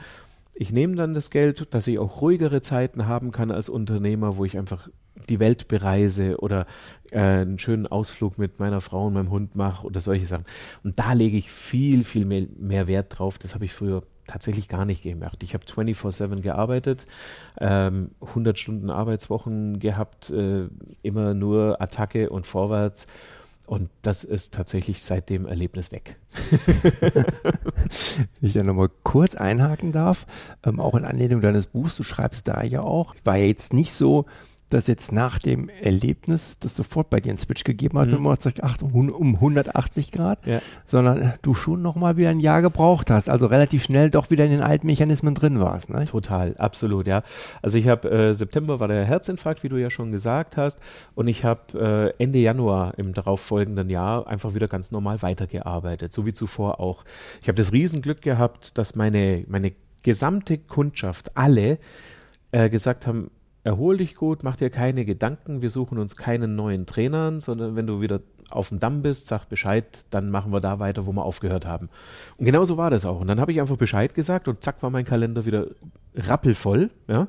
ich 0.54 0.72
nehme 0.72 0.96
dann 0.96 1.14
das 1.14 1.30
Geld, 1.30 1.74
dass 1.74 1.88
ich 1.88 2.00
auch 2.00 2.22
ruhigere 2.22 2.62
Zeiten 2.62 3.08
haben 3.08 3.32
kann 3.32 3.52
als 3.52 3.68
Unternehmer, 3.68 4.38
wo 4.38 4.46
ich 4.46 4.58
einfach 4.58 4.90
die 5.30 5.40
Welt 5.40 5.68
bereise 5.68 6.38
oder 6.40 6.66
äh, 7.12 7.20
einen 7.20 7.60
schönen 7.60 7.88
Ausflug 7.88 8.38
mit 8.38 8.60
meiner 8.60 8.82
Frau 8.82 9.08
und 9.08 9.14
meinem 9.14 9.30
Hund 9.30 9.56
mache 9.56 9.86
oder 9.86 10.02
solche 10.02 10.26
Sachen. 10.26 10.46
Und 10.84 11.00
da 11.00 11.14
lege 11.14 11.38
ich 11.38 11.52
viel, 11.52 12.04
viel 12.04 12.26
mehr, 12.26 12.48
mehr 12.58 12.88
Wert 12.88 13.18
drauf. 13.18 13.38
Das 13.38 13.54
habe 13.56 13.66
ich 13.66 13.74
früher 13.74 14.04
tatsächlich 14.28 14.68
gar 14.68 14.86
nicht 14.86 15.04
gemacht. 15.04 15.44
Ich 15.44 15.54
habe 15.54 15.66
24-7 15.66 16.42
gearbeitet, 16.42 17.06
ähm, 17.60 18.12
100 18.22 18.58
Stunden 18.58 18.90
Arbeitswochen 18.90 19.80
gehabt, 19.80 20.30
äh, 20.32 20.68
immer 21.04 21.34
nur 21.34 21.82
Attacke 21.82 22.30
und 22.30 22.48
vorwärts. 22.48 23.08
Und 23.68 23.90
das 24.04 24.24
ist 24.24 24.54
tatsächlich 24.54 25.04
seit 25.04 25.30
dem 25.30 25.48
Erlebnis 25.48 25.92
weg. 25.92 26.18
Wenn 27.02 28.50
ich 28.50 28.54
da 28.54 28.62
nochmal 28.62 28.90
kurz 29.04 29.34
einhaken 29.34 29.92
darf, 29.92 30.28
ähm, 30.64 30.80
auch 30.80 30.94
in 30.94 31.04
Anlehnung 31.04 31.42
deines 31.42 31.66
Buchs, 31.68 31.98
du 31.98 32.04
schreibst 32.04 32.48
da 32.48 32.62
ja 32.62 32.82
auch, 32.82 33.16
war 33.24 33.38
ja 33.38 33.46
jetzt 33.46 33.74
nicht 33.74 33.94
so, 33.94 34.26
dass 34.76 34.88
jetzt 34.88 35.14
nach 35.14 35.40
dem 35.40 35.70
Erlebnis 35.70 36.60
das 36.60 36.76
sofort 36.76 37.10
bei 37.10 37.22
dir 37.22 37.30
einen 37.30 37.38
Switch 37.38 37.64
gegeben 37.64 37.98
hat 37.98 38.10
mhm. 38.10 38.28
ach, 38.62 38.82
um 38.82 39.36
180 39.36 40.12
Grad, 40.12 40.46
ja. 40.46 40.62
sondern 40.86 41.34
du 41.42 41.54
schon 41.54 41.82
nochmal 41.82 42.18
wieder 42.18 42.30
ein 42.30 42.42
Jahr 42.42 42.62
gebraucht 42.62 43.10
hast, 43.10 43.30
also 43.30 43.46
relativ 43.46 43.84
schnell 43.86 44.10
doch 44.10 44.30
wieder 44.30 44.44
in 44.44 44.52
den 44.52 44.62
alten 44.62 44.86
Mechanismen 44.88 45.34
drin 45.34 45.62
warst. 45.62 45.90
Ne? 45.90 46.04
Total, 46.04 46.58
absolut, 46.58 47.08
ja. 47.08 47.24
Also 47.62 47.78
ich 47.78 47.88
habe, 47.88 48.10
äh, 48.12 48.34
September 48.34 48.82
war 48.82 48.90
der 48.90 49.06
Herzinfarkt, 49.06 49.64
wie 49.64 49.70
du 49.70 49.78
ja 49.78 49.90
schon 49.90 50.12
gesagt 50.12 50.58
hast, 50.58 50.78
und 51.16 51.30
ich 51.30 51.46
habe 51.46 52.14
äh, 52.20 52.22
Ende 52.22 52.40
Januar 52.40 52.98
im 52.98 53.14
darauffolgenden 53.14 53.90
Jahr 53.90 54.28
einfach 54.28 54.56
wieder 54.56 54.68
ganz 54.68 54.92
normal 54.92 55.22
weitergearbeitet, 55.22 56.12
so 56.12 56.26
wie 56.26 56.34
zuvor 56.34 56.82
auch. 56.82 57.06
Ich 57.42 57.48
habe 57.48 57.56
das 57.56 57.72
Riesenglück 57.72 58.22
gehabt, 58.22 58.78
dass 58.78 58.96
meine, 58.96 59.46
meine 59.48 59.72
gesamte 60.04 60.58
Kundschaft, 60.58 61.38
alle, 61.38 61.80
äh, 62.52 62.70
gesagt 62.70 63.08
haben, 63.08 63.32
erhol 63.66 63.98
dich 63.98 64.16
gut, 64.16 64.44
mach 64.44 64.56
dir 64.56 64.70
keine 64.70 65.06
Gedanken, 65.06 65.64
wir 65.64 65.72
suchen 65.72 65.98
uns 65.98 66.16
keinen 66.16 66.56
neuen 66.56 66.86
Trainer, 66.86 67.42
sondern 67.42 67.76
wenn 67.76 67.88
du 67.88 68.00
wieder 68.00 68.22
auf 68.52 68.70
dem 68.70 68.80
Damm 68.80 69.02
bist, 69.02 69.26
sag 69.26 69.50
Bescheid, 69.50 69.86
dann 70.12 70.30
machen 70.30 70.54
wir 70.54 70.62
da 70.62 70.78
weiter, 70.78 71.08
wo 71.08 71.12
wir 71.12 71.26
aufgehört 71.26 71.66
haben. 71.66 71.90
Und 72.38 72.46
genau 72.46 72.64
so 72.64 72.78
war 72.78 72.92
das 72.92 73.06
auch. 73.06 73.20
Und 73.20 73.28
dann 73.28 73.42
habe 73.42 73.52
ich 73.52 73.60
einfach 73.60 73.76
Bescheid 73.76 74.14
gesagt 74.14 74.48
und 74.48 74.64
zack 74.64 74.84
war 74.84 74.92
mein 74.92 75.04
Kalender 75.04 75.46
wieder 75.46 75.66
rappelvoll. 76.14 76.92
Ja. 77.08 77.28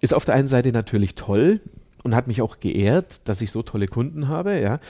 Ist 0.00 0.12
auf 0.12 0.24
der 0.24 0.34
einen 0.34 0.48
Seite 0.48 0.72
natürlich 0.72 1.14
toll 1.14 1.60
und 2.02 2.16
hat 2.16 2.26
mich 2.26 2.42
auch 2.42 2.58
geehrt, 2.58 3.28
dass 3.28 3.40
ich 3.40 3.52
so 3.52 3.62
tolle 3.62 3.86
Kunden 3.86 4.26
habe, 4.26 4.58
ja. 4.60 4.80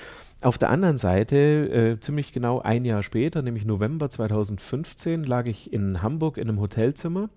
Auf 0.41 0.57
der 0.57 0.71
anderen 0.71 0.97
Seite, 0.97 1.37
äh, 1.37 2.01
ziemlich 2.01 2.33
genau 2.33 2.61
ein 2.61 2.87
Jahr 2.87 3.03
später, 3.03 3.43
nämlich 3.43 3.67
November 3.67 4.09
2015, 4.09 5.25
lag 5.25 5.45
ich 5.45 5.71
in 5.71 6.03
Hamburg 6.03 6.39
in 6.39 6.49
einem 6.49 6.59
Hotelzimmer 6.59 7.29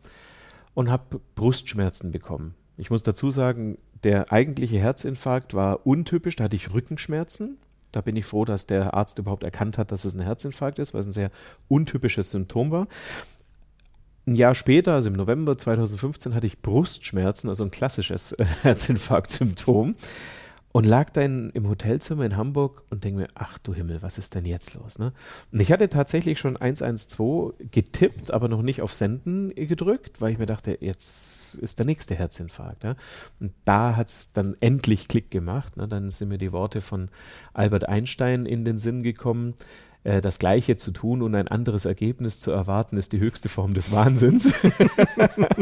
und 0.73 0.89
habe 0.89 1.19
Brustschmerzen 1.35 2.13
bekommen. 2.13 2.55
Ich 2.77 2.89
muss 2.89 3.03
dazu 3.03 3.29
sagen, 3.29 3.77
der 4.03 4.31
eigentliche 4.31 4.77
Herzinfarkt 4.77 5.53
war 5.53 5.85
untypisch, 5.85 6.35
da 6.35 6.45
hatte 6.45 6.55
ich 6.55 6.73
Rückenschmerzen. 6.73 7.57
Da 7.91 8.01
bin 8.01 8.15
ich 8.15 8.25
froh, 8.25 8.43
dass 8.43 8.65
der 8.65 8.95
Arzt 8.95 9.19
überhaupt 9.19 9.43
erkannt 9.43 9.77
hat, 9.77 9.91
dass 9.91 10.03
es 10.03 10.15
ein 10.15 10.21
Herzinfarkt 10.21 10.79
ist, 10.79 10.93
weil 10.93 11.01
es 11.01 11.07
ein 11.07 11.11
sehr 11.11 11.29
untypisches 11.67 12.31
Symptom 12.31 12.71
war. 12.71 12.87
Ein 14.25 14.35
Jahr 14.35 14.55
später, 14.55 14.93
also 14.93 15.09
im 15.09 15.15
November 15.15 15.57
2015, 15.57 16.33
hatte 16.33 16.47
ich 16.47 16.61
Brustschmerzen, 16.61 17.49
also 17.49 17.63
ein 17.63 17.71
klassisches 17.71 18.35
Herzinfarkt-Symptom 18.63 19.95
und 20.73 20.85
lag 20.85 21.11
dann 21.11 21.51
im 21.51 21.69
Hotelzimmer 21.69 22.25
in 22.25 22.35
Hamburg 22.35 22.83
und 22.89 23.03
denke 23.03 23.21
mir, 23.21 23.27
ach 23.35 23.59
du 23.59 23.75
Himmel, 23.75 24.01
was 24.01 24.17
ist 24.17 24.33
denn 24.33 24.43
jetzt 24.43 24.73
los? 24.73 24.97
Ne? 24.97 25.13
Und 25.51 25.59
ich 25.61 25.71
hatte 25.71 25.87
tatsächlich 25.87 26.39
schon 26.39 26.57
112 26.57 27.53
getippt, 27.71 28.31
aber 28.31 28.49
noch 28.49 28.63
nicht 28.63 28.81
auf 28.81 28.91
Senden 28.91 29.53
gedrückt, 29.53 30.19
weil 30.19 30.31
ich 30.31 30.39
mir 30.39 30.47
dachte, 30.47 30.79
jetzt 30.81 31.53
ist 31.61 31.77
der 31.77 31.85
nächste 31.85 32.15
Herzinfarkt. 32.15 32.83
Ja? 32.83 32.95
Und 33.39 33.53
da 33.65 33.95
hat 33.95 34.09
es 34.09 34.33
dann 34.33 34.57
endlich 34.61 35.07
Klick 35.07 35.29
gemacht. 35.29 35.77
Ne? 35.77 35.87
Dann 35.87 36.09
sind 36.09 36.29
mir 36.29 36.39
die 36.39 36.51
Worte 36.51 36.81
von 36.81 37.09
Albert 37.53 37.87
Einstein 37.87 38.47
in 38.47 38.65
den 38.65 38.79
Sinn 38.79 39.03
gekommen. 39.03 39.53
Äh, 40.03 40.21
das 40.21 40.39
Gleiche 40.39 40.75
zu 40.75 40.91
tun 40.91 41.21
und 41.21 41.35
ein 41.35 41.47
anderes 41.47 41.85
Ergebnis 41.85 42.39
zu 42.39 42.51
erwarten, 42.51 42.97
ist 42.97 43.13
die 43.13 43.19
höchste 43.19 43.49
Form 43.49 43.73
des 43.73 43.91
Wahnsinns. 43.91 44.53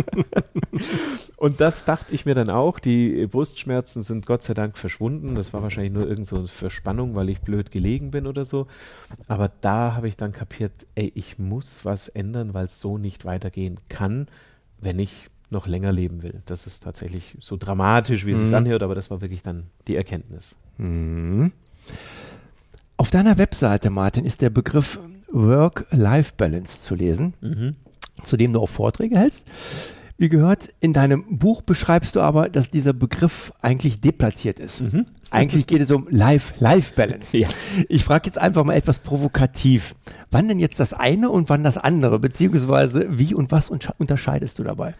und 1.37 1.61
das 1.61 1.85
dachte 1.85 2.13
ich 2.13 2.25
mir 2.25 2.33
dann 2.33 2.49
auch. 2.49 2.79
Die 2.79 3.27
Brustschmerzen 3.27 4.03
sind 4.03 4.25
Gott 4.25 4.43
sei 4.43 4.53
Dank 4.53 4.77
verschwunden. 4.77 5.35
Das 5.35 5.53
war 5.53 5.61
wahrscheinlich 5.61 5.93
nur 5.93 6.07
irgend 6.07 6.27
so 6.27 6.37
eine 6.37 6.47
Verspannung, 6.47 7.15
weil 7.15 7.29
ich 7.29 7.41
blöd 7.41 7.71
gelegen 7.71 8.11
bin 8.11 8.25
oder 8.25 8.45
so. 8.45 8.67
Aber 9.27 9.51
da 9.61 9.95
habe 9.95 10.07
ich 10.07 10.17
dann 10.17 10.31
kapiert, 10.31 10.71
ey, 10.95 11.11
ich 11.13 11.37
muss 11.37 11.85
was 11.85 12.07
ändern, 12.07 12.53
weil 12.53 12.65
es 12.65 12.79
so 12.79 12.97
nicht 12.97 13.25
weitergehen 13.25 13.77
kann, 13.89 14.27
wenn 14.79 14.97
ich 14.97 15.29
noch 15.51 15.67
länger 15.67 15.91
leben 15.91 16.23
will. 16.23 16.41
Das 16.45 16.65
ist 16.65 16.81
tatsächlich 16.81 17.35
so 17.39 17.57
dramatisch, 17.57 18.25
wie 18.25 18.31
es 18.31 18.39
mhm. 18.39 18.45
sich 18.47 18.55
anhört, 18.55 18.83
aber 18.83 18.95
das 18.95 19.11
war 19.11 19.21
wirklich 19.21 19.43
dann 19.43 19.65
die 19.87 19.97
Erkenntnis. 19.97 20.55
Mhm. 20.77 21.51
Auf 23.01 23.09
deiner 23.09 23.39
Webseite, 23.39 23.89
Martin, 23.89 24.25
ist 24.25 24.43
der 24.43 24.51
Begriff 24.51 24.99
Work-Life-Balance 25.31 26.81
zu 26.81 26.93
lesen, 26.93 27.33
mhm. 27.41 27.75
zu 28.23 28.37
dem 28.37 28.53
du 28.53 28.59
auch 28.59 28.69
Vorträge 28.69 29.17
hältst. 29.17 29.43
Wie 30.19 30.29
gehört, 30.29 30.69
in 30.81 30.93
deinem 30.93 31.39
Buch 31.39 31.63
beschreibst 31.63 32.15
du 32.15 32.19
aber, 32.19 32.47
dass 32.47 32.69
dieser 32.69 32.93
Begriff 32.93 33.53
eigentlich 33.59 34.01
deplatziert 34.01 34.59
ist. 34.59 34.81
Mhm. 34.81 35.07
Eigentlich 35.31 35.65
geht 35.65 35.81
es 35.81 35.89
um 35.89 36.05
Life-Life-Balance. 36.11 37.37
Ja. 37.37 37.47
Ich 37.89 38.03
frage 38.03 38.27
jetzt 38.27 38.37
einfach 38.37 38.63
mal 38.65 38.75
etwas 38.75 38.99
provokativ. 38.99 39.95
Wann 40.29 40.47
denn 40.47 40.59
jetzt 40.59 40.79
das 40.79 40.93
eine 40.93 41.31
und 41.31 41.49
wann 41.49 41.63
das 41.63 41.79
andere? 41.79 42.19
Beziehungsweise 42.19 43.07
wie 43.09 43.33
und 43.33 43.51
was 43.51 43.71
unterscheidest 43.71 44.59
du 44.59 44.63
dabei? 44.63 44.93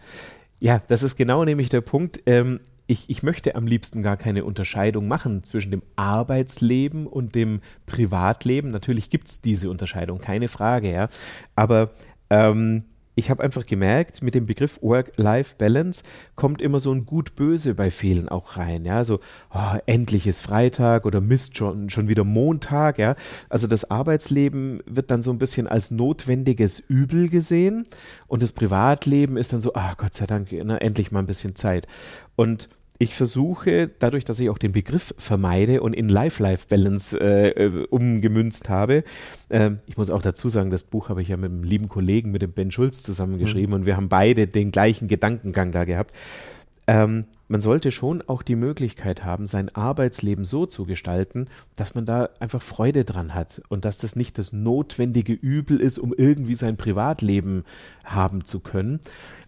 Ja, 0.58 0.82
das 0.88 1.04
ist 1.04 1.14
genau 1.14 1.44
nämlich 1.44 1.68
der 1.68 1.82
Punkt. 1.82 2.20
Ähm, 2.26 2.58
ich, 2.86 3.08
ich 3.08 3.22
möchte 3.22 3.54
am 3.54 3.66
liebsten 3.66 4.02
gar 4.02 4.16
keine 4.16 4.44
Unterscheidung 4.44 5.08
machen 5.08 5.44
zwischen 5.44 5.70
dem 5.70 5.82
Arbeitsleben 5.96 7.06
und 7.06 7.34
dem 7.34 7.60
Privatleben. 7.86 8.70
Natürlich 8.70 9.10
gibt 9.10 9.28
es 9.28 9.40
diese 9.40 9.70
Unterscheidung, 9.70 10.18
keine 10.18 10.48
Frage, 10.48 10.92
ja. 10.92 11.08
Aber 11.54 11.90
ähm, 12.30 12.84
ich 13.14 13.30
habe 13.30 13.42
einfach 13.42 13.66
gemerkt, 13.66 14.22
mit 14.22 14.34
dem 14.34 14.46
Begriff 14.46 14.78
Work-Life-Balance 14.82 16.02
kommt 16.34 16.62
immer 16.62 16.80
so 16.80 16.92
ein 16.92 17.04
Gut-Böse 17.04 17.74
bei 17.74 17.90
vielen 17.90 18.28
auch 18.28 18.56
rein. 18.56 18.84
Ja, 18.84 19.04
so 19.04 19.20
oh, 19.52 19.76
endlich 19.86 20.26
ist 20.26 20.40
Freitag 20.40 21.04
oder 21.04 21.20
Mist 21.20 21.58
schon, 21.58 21.90
schon 21.90 22.08
wieder 22.08 22.24
Montag. 22.24 22.98
Ja, 22.98 23.16
also 23.50 23.66
das 23.66 23.90
Arbeitsleben 23.90 24.82
wird 24.86 25.10
dann 25.10 25.22
so 25.22 25.30
ein 25.30 25.38
bisschen 25.38 25.66
als 25.66 25.90
notwendiges 25.90 26.80
Übel 26.80 27.28
gesehen 27.28 27.86
und 28.28 28.42
das 28.42 28.52
Privatleben 28.52 29.36
ist 29.36 29.52
dann 29.52 29.60
so, 29.60 29.74
ah, 29.74 29.90
oh, 29.92 29.94
Gott 29.98 30.14
sei 30.14 30.26
Dank, 30.26 30.48
na, 30.50 30.78
endlich 30.78 31.10
mal 31.10 31.20
ein 31.20 31.26
bisschen 31.26 31.54
Zeit. 31.54 31.86
Und 32.34 32.70
ich 33.02 33.14
versuche, 33.16 33.90
dadurch, 33.98 34.24
dass 34.24 34.38
ich 34.38 34.48
auch 34.48 34.58
den 34.58 34.70
Begriff 34.70 35.12
vermeide 35.18 35.82
und 35.82 35.92
in 35.92 36.08
Life-Life-Balance 36.08 37.18
äh, 37.20 37.48
äh, 37.48 37.86
umgemünzt 37.90 38.68
habe, 38.68 39.02
äh, 39.48 39.70
ich 39.86 39.96
muss 39.96 40.08
auch 40.08 40.22
dazu 40.22 40.48
sagen, 40.48 40.70
das 40.70 40.84
Buch 40.84 41.08
habe 41.08 41.20
ich 41.20 41.28
ja 41.28 41.36
mit 41.36 41.50
einem 41.50 41.64
lieben 41.64 41.88
Kollegen, 41.88 42.30
mit 42.30 42.42
dem 42.42 42.52
Ben 42.52 42.70
Schulz 42.70 43.02
zusammengeschrieben 43.02 43.70
mhm. 43.70 43.80
und 43.80 43.86
wir 43.86 43.96
haben 43.96 44.08
beide 44.08 44.46
den 44.46 44.70
gleichen 44.70 45.08
Gedankengang 45.08 45.72
da 45.72 45.82
gehabt. 45.82 46.14
Ähm, 46.86 47.26
man 47.48 47.60
sollte 47.60 47.90
schon 47.90 48.22
auch 48.22 48.42
die 48.42 48.56
Möglichkeit 48.56 49.24
haben, 49.24 49.44
sein 49.44 49.68
Arbeitsleben 49.74 50.44
so 50.44 50.64
zu 50.64 50.86
gestalten, 50.86 51.48
dass 51.76 51.94
man 51.94 52.06
da 52.06 52.30
einfach 52.40 52.62
Freude 52.62 53.04
dran 53.04 53.34
hat 53.34 53.60
und 53.68 53.84
dass 53.84 53.98
das 53.98 54.16
nicht 54.16 54.38
das 54.38 54.54
notwendige 54.54 55.34
Übel 55.34 55.78
ist, 55.78 55.98
um 55.98 56.14
irgendwie 56.16 56.54
sein 56.54 56.78
Privatleben 56.78 57.64
haben 58.04 58.44
zu 58.44 58.60
können. 58.60 59.00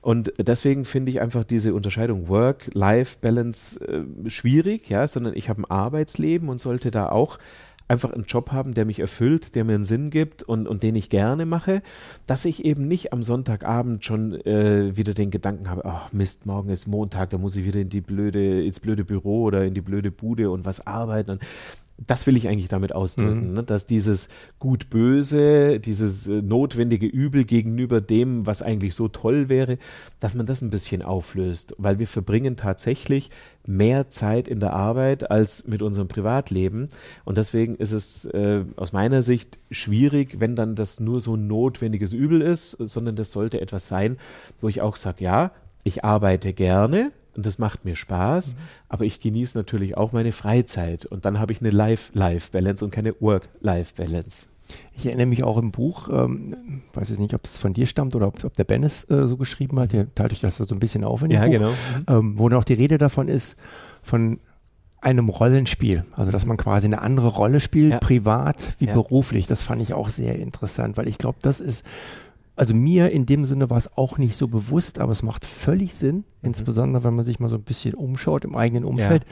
Und 0.02 0.34
deswegen 0.36 0.84
finde 0.84 1.12
ich 1.12 1.22
einfach 1.22 1.44
diese 1.44 1.72
Unterscheidung 1.72 2.28
Work-Life-Balance 2.28 3.80
äh, 3.80 4.28
schwierig, 4.28 4.90
ja, 4.90 5.08
sondern 5.08 5.34
ich 5.34 5.48
habe 5.48 5.62
ein 5.62 5.70
Arbeitsleben 5.70 6.50
und 6.50 6.60
sollte 6.60 6.90
da 6.90 7.08
auch 7.08 7.38
einfach 7.86 8.12
einen 8.12 8.24
Job 8.24 8.50
haben, 8.52 8.74
der 8.74 8.84
mich 8.84 8.98
erfüllt, 8.98 9.54
der 9.54 9.64
mir 9.64 9.74
einen 9.74 9.84
Sinn 9.84 10.10
gibt 10.10 10.42
und, 10.42 10.66
und 10.66 10.82
den 10.82 10.94
ich 10.94 11.10
gerne 11.10 11.44
mache, 11.44 11.82
dass 12.26 12.44
ich 12.44 12.64
eben 12.64 12.88
nicht 12.88 13.12
am 13.12 13.22
Sonntagabend 13.22 14.04
schon 14.04 14.34
äh, 14.46 14.96
wieder 14.96 15.12
den 15.12 15.30
Gedanken 15.30 15.68
habe, 15.68 15.84
ach 15.84 16.12
Mist, 16.12 16.46
morgen 16.46 16.70
ist 16.70 16.86
Montag, 16.86 17.30
da 17.30 17.38
muss 17.38 17.56
ich 17.56 17.64
wieder 17.64 17.80
in 17.80 17.90
die 17.90 18.00
blöde, 18.00 18.64
ins 18.64 18.80
blöde 18.80 19.04
Büro 19.04 19.42
oder 19.42 19.64
in 19.64 19.74
die 19.74 19.82
blöde 19.82 20.10
Bude 20.10 20.50
und 20.50 20.64
was 20.64 20.86
arbeiten. 20.86 21.32
Und 21.32 21.42
das 21.96 22.26
will 22.26 22.36
ich 22.36 22.48
eigentlich 22.48 22.68
damit 22.68 22.92
ausdrücken, 22.92 23.48
mhm. 23.48 23.54
ne? 23.54 23.62
dass 23.62 23.86
dieses 23.86 24.28
Gut-Böse, 24.58 25.78
dieses 25.78 26.26
äh, 26.26 26.42
notwendige 26.42 27.06
Übel 27.06 27.44
gegenüber 27.44 28.00
dem, 28.00 28.46
was 28.46 28.62
eigentlich 28.62 28.94
so 28.94 29.08
toll 29.08 29.48
wäre, 29.48 29.78
dass 30.18 30.34
man 30.34 30.44
das 30.46 30.60
ein 30.60 30.70
bisschen 30.70 31.02
auflöst, 31.02 31.74
weil 31.78 32.00
wir 32.00 32.08
verbringen 32.08 32.56
tatsächlich 32.56 33.30
mehr 33.64 34.10
Zeit 34.10 34.48
in 34.48 34.58
der 34.60 34.72
Arbeit 34.72 35.30
als 35.30 35.66
mit 35.66 35.82
unserem 35.82 36.08
Privatleben 36.08 36.90
und 37.24 37.38
deswegen 37.38 37.76
ist 37.76 37.92
es 37.92 38.24
äh, 38.26 38.64
aus 38.76 38.92
meiner 38.92 39.22
Sicht 39.22 39.58
schwierig, 39.70 40.40
wenn 40.40 40.56
dann 40.56 40.74
das 40.74 40.98
nur 40.98 41.20
so 41.20 41.36
ein 41.36 41.46
notwendiges 41.46 42.12
Übel 42.12 42.42
ist, 42.42 42.72
sondern 42.72 43.14
das 43.14 43.30
sollte 43.30 43.60
etwas 43.60 43.86
sein, 43.86 44.18
wo 44.60 44.68
ich 44.68 44.82
auch 44.82 44.96
sage, 44.96 45.22
ja, 45.24 45.52
ich 45.84 46.04
arbeite 46.04 46.52
gerne, 46.52 47.12
und 47.36 47.46
das 47.46 47.58
macht 47.58 47.84
mir 47.84 47.96
Spaß, 47.96 48.54
mhm. 48.54 48.58
aber 48.88 49.04
ich 49.04 49.20
genieße 49.20 49.56
natürlich 49.56 49.96
auch 49.96 50.12
meine 50.12 50.32
Freizeit 50.32 51.06
und 51.06 51.24
dann 51.24 51.38
habe 51.38 51.52
ich 51.52 51.60
eine 51.60 51.70
Life-Life-Balance 51.70 52.84
und 52.84 52.90
keine 52.90 53.14
Work-Life-Balance. 53.20 54.48
Ich 54.96 55.06
erinnere 55.06 55.26
mich 55.26 55.44
auch 55.44 55.58
im 55.58 55.72
Buch, 55.72 56.08
ähm, 56.10 56.82
weiß 56.94 57.10
jetzt 57.10 57.18
nicht, 57.18 57.34
ob 57.34 57.44
es 57.44 57.58
von 57.58 57.74
dir 57.74 57.86
stammt 57.86 58.14
oder 58.14 58.28
ob, 58.28 58.42
ob 58.44 58.54
der 58.54 58.64
Ben 58.64 58.82
es 58.82 59.08
äh, 59.10 59.26
so 59.26 59.36
geschrieben 59.36 59.78
hat, 59.78 59.92
der 59.92 60.12
teilt 60.14 60.32
euch 60.32 60.40
das 60.40 60.56
so 60.56 60.66
ein 60.74 60.80
bisschen 60.80 61.04
auf 61.04 61.22
in 61.22 61.28
dem 61.28 61.42
ja, 61.42 61.46
Buch, 61.46 61.52
genau. 61.52 62.18
Ähm, 62.18 62.38
wo 62.38 62.48
noch 62.48 62.64
die 62.64 62.74
Rede 62.74 62.96
davon 62.96 63.28
ist, 63.28 63.56
von 64.02 64.40
einem 65.04 65.28
Rollenspiel. 65.28 66.04
Also, 66.16 66.30
dass 66.30 66.46
man 66.46 66.56
quasi 66.56 66.86
eine 66.86 67.02
andere 67.02 67.28
Rolle 67.28 67.60
spielt, 67.60 67.92
ja. 67.92 67.98
privat 67.98 68.56
wie 68.78 68.86
ja. 68.86 68.92
beruflich. 68.92 69.46
Das 69.46 69.62
fand 69.62 69.82
ich 69.82 69.92
auch 69.92 70.08
sehr 70.08 70.36
interessant, 70.36 70.96
weil 70.96 71.08
ich 71.08 71.18
glaube, 71.18 71.38
das 71.42 71.60
ist 71.60 71.84
also 72.56 72.74
mir 72.74 73.10
in 73.10 73.26
dem 73.26 73.44
Sinne 73.44 73.70
war 73.70 73.78
es 73.78 73.92
auch 73.96 74.18
nicht 74.18 74.36
so 74.36 74.48
bewusst, 74.48 74.98
aber 74.98 75.12
es 75.12 75.22
macht 75.22 75.44
völlig 75.44 75.94
Sinn, 75.94 76.16
mhm. 76.16 76.24
insbesondere 76.42 77.04
wenn 77.04 77.14
man 77.14 77.24
sich 77.24 77.40
mal 77.40 77.48
so 77.48 77.56
ein 77.56 77.62
bisschen 77.62 77.94
umschaut 77.94 78.44
im 78.44 78.54
eigenen 78.54 78.84
Umfeld. 78.84 79.24
Ja. 79.24 79.30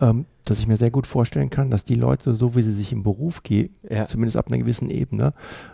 Ähm, 0.00 0.26
dass 0.46 0.60
ich 0.60 0.66
mir 0.66 0.76
sehr 0.76 0.90
gut 0.90 1.06
vorstellen 1.06 1.50
kann, 1.50 1.70
dass 1.70 1.84
die 1.84 1.96
Leute, 1.96 2.34
so 2.34 2.54
wie 2.54 2.62
sie 2.62 2.72
sich 2.72 2.92
im 2.92 3.02
Beruf 3.02 3.42
gehen, 3.42 3.74
ja. 3.88 4.04
zumindest 4.04 4.36
ab 4.36 4.46
einer 4.46 4.58
gewissen 4.58 4.90
Ebene, 4.90 5.32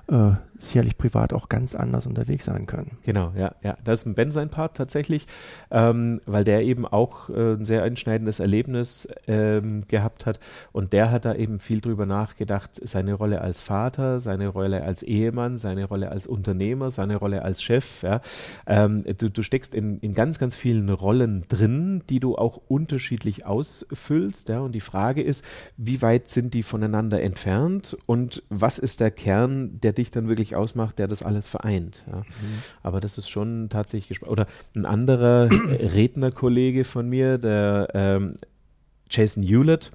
äh, 0.08 0.32
sicherlich 0.56 0.96
privat 0.96 1.32
auch 1.32 1.48
ganz 1.48 1.74
anders 1.74 2.06
unterwegs 2.06 2.46
sein 2.46 2.66
können. 2.66 2.92
Genau, 3.02 3.32
ja, 3.36 3.54
ja. 3.62 3.76
Das 3.84 4.00
ist 4.00 4.06
ein 4.06 4.14
Ben 4.14 4.32
sein 4.32 4.48
Part 4.48 4.76
tatsächlich, 4.76 5.26
ähm, 5.70 6.20
weil 6.24 6.44
der 6.44 6.62
eben 6.62 6.86
auch 6.86 7.28
äh, 7.28 7.54
ein 7.54 7.64
sehr 7.64 7.82
einschneidendes 7.82 8.40
Erlebnis 8.40 9.08
ähm, 9.26 9.84
gehabt 9.88 10.24
hat 10.24 10.40
und 10.72 10.92
der 10.92 11.10
hat 11.10 11.24
da 11.24 11.34
eben 11.34 11.58
viel 11.58 11.80
drüber 11.80 12.06
nachgedacht, 12.06 12.80
seine 12.82 13.14
Rolle 13.14 13.40
als 13.40 13.60
Vater, 13.60 14.20
seine 14.20 14.48
Rolle 14.48 14.82
als 14.82 15.02
Ehemann, 15.02 15.58
seine 15.58 15.84
Rolle 15.84 16.10
als 16.10 16.26
Unternehmer, 16.26 16.90
seine 16.90 17.16
Rolle 17.16 17.42
als 17.42 17.62
Chef. 17.62 18.02
Ja. 18.02 18.20
Ähm, 18.66 19.04
du, 19.18 19.30
du 19.30 19.42
steckst 19.42 19.74
in, 19.74 19.98
in 19.98 20.12
ganz, 20.12 20.38
ganz 20.38 20.56
vielen 20.56 20.88
Rollen 20.88 21.44
drin, 21.48 22.02
die 22.08 22.20
du 22.20 22.36
auch 22.36 22.60
unterschiedlich 22.68 23.44
ausfüllst. 24.12 24.48
Ja 24.48 24.60
und 24.60 24.72
die 24.72 24.80
Frage 24.80 25.22
ist, 25.22 25.44
wie 25.76 26.02
weit 26.02 26.28
sind 26.28 26.54
die 26.54 26.62
voneinander 26.62 27.22
entfernt 27.22 27.96
und 28.06 28.42
was 28.48 28.78
ist 28.78 29.00
der 29.00 29.10
Kern, 29.10 29.80
der 29.80 29.92
dich 29.92 30.10
dann 30.10 30.28
wirklich 30.28 30.56
ausmacht, 30.56 30.98
der 30.98 31.08
das 31.08 31.22
alles 31.22 31.48
vereint. 31.48 32.04
Ja. 32.06 32.18
Mhm. 32.18 32.24
Aber 32.82 33.00
das 33.00 33.18
ist 33.18 33.28
schon 33.28 33.68
tatsächlich, 33.70 34.22
oder 34.22 34.46
ein 34.74 34.86
anderer 34.86 35.48
Rednerkollege 35.50 36.84
von 36.84 37.08
mir, 37.08 37.38
der 37.38 37.88
ähm, 37.94 38.34
Jason 39.10 39.42
Hewlett, 39.42 39.92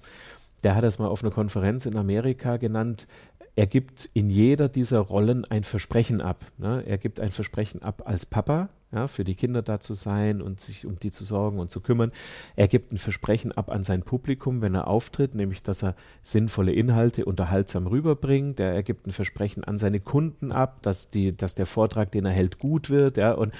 der 0.63 0.75
hat 0.75 0.83
das 0.83 0.99
mal 0.99 1.07
auf 1.07 1.23
einer 1.23 1.31
Konferenz 1.31 1.85
in 1.85 1.97
Amerika 1.97 2.57
genannt, 2.57 3.07
er 3.57 3.65
gibt 3.65 4.07
in 4.13 4.29
jeder 4.29 4.69
dieser 4.69 4.99
Rollen 4.99 5.43
ein 5.43 5.63
Versprechen 5.63 6.21
ab. 6.21 6.45
Ne? 6.59 6.83
Er 6.85 6.99
gibt 6.99 7.19
ein 7.19 7.31
Versprechen 7.31 7.81
ab 7.81 8.03
als 8.05 8.23
Papa, 8.27 8.69
ja, 8.91 9.07
für 9.07 9.23
die 9.23 9.33
Kinder 9.33 9.63
da 9.63 9.79
zu 9.79 9.95
sein 9.95 10.43
und 10.43 10.61
sich 10.61 10.85
um 10.85 10.99
die 10.99 11.09
zu 11.09 11.23
sorgen 11.23 11.57
und 11.57 11.71
zu 11.71 11.81
kümmern. 11.81 12.11
Er 12.55 12.67
gibt 12.67 12.91
ein 12.91 12.99
Versprechen 12.99 13.51
ab 13.51 13.71
an 13.71 13.83
sein 13.83 14.03
Publikum, 14.03 14.61
wenn 14.61 14.75
er 14.75 14.87
auftritt, 14.87 15.33
nämlich 15.33 15.63
dass 15.63 15.83
er 15.83 15.95
sinnvolle 16.21 16.71
Inhalte 16.71 17.25
unterhaltsam 17.25 17.87
rüberbringt. 17.87 18.59
Er, 18.59 18.83
gibt 18.83 19.07
ein 19.07 19.11
Versprechen 19.11 19.63
an 19.63 19.79
seine 19.79 19.99
Kunden 19.99 20.51
ab, 20.51 20.83
dass, 20.83 21.09
die, 21.09 21.35
dass 21.35 21.55
der 21.55 21.65
Vortrag, 21.65 22.11
den 22.11 22.25
er 22.25 22.31
hält, 22.31 22.59
gut 22.59 22.91
wird. 22.91 23.17
Ja, 23.17 23.31
und 23.31 23.53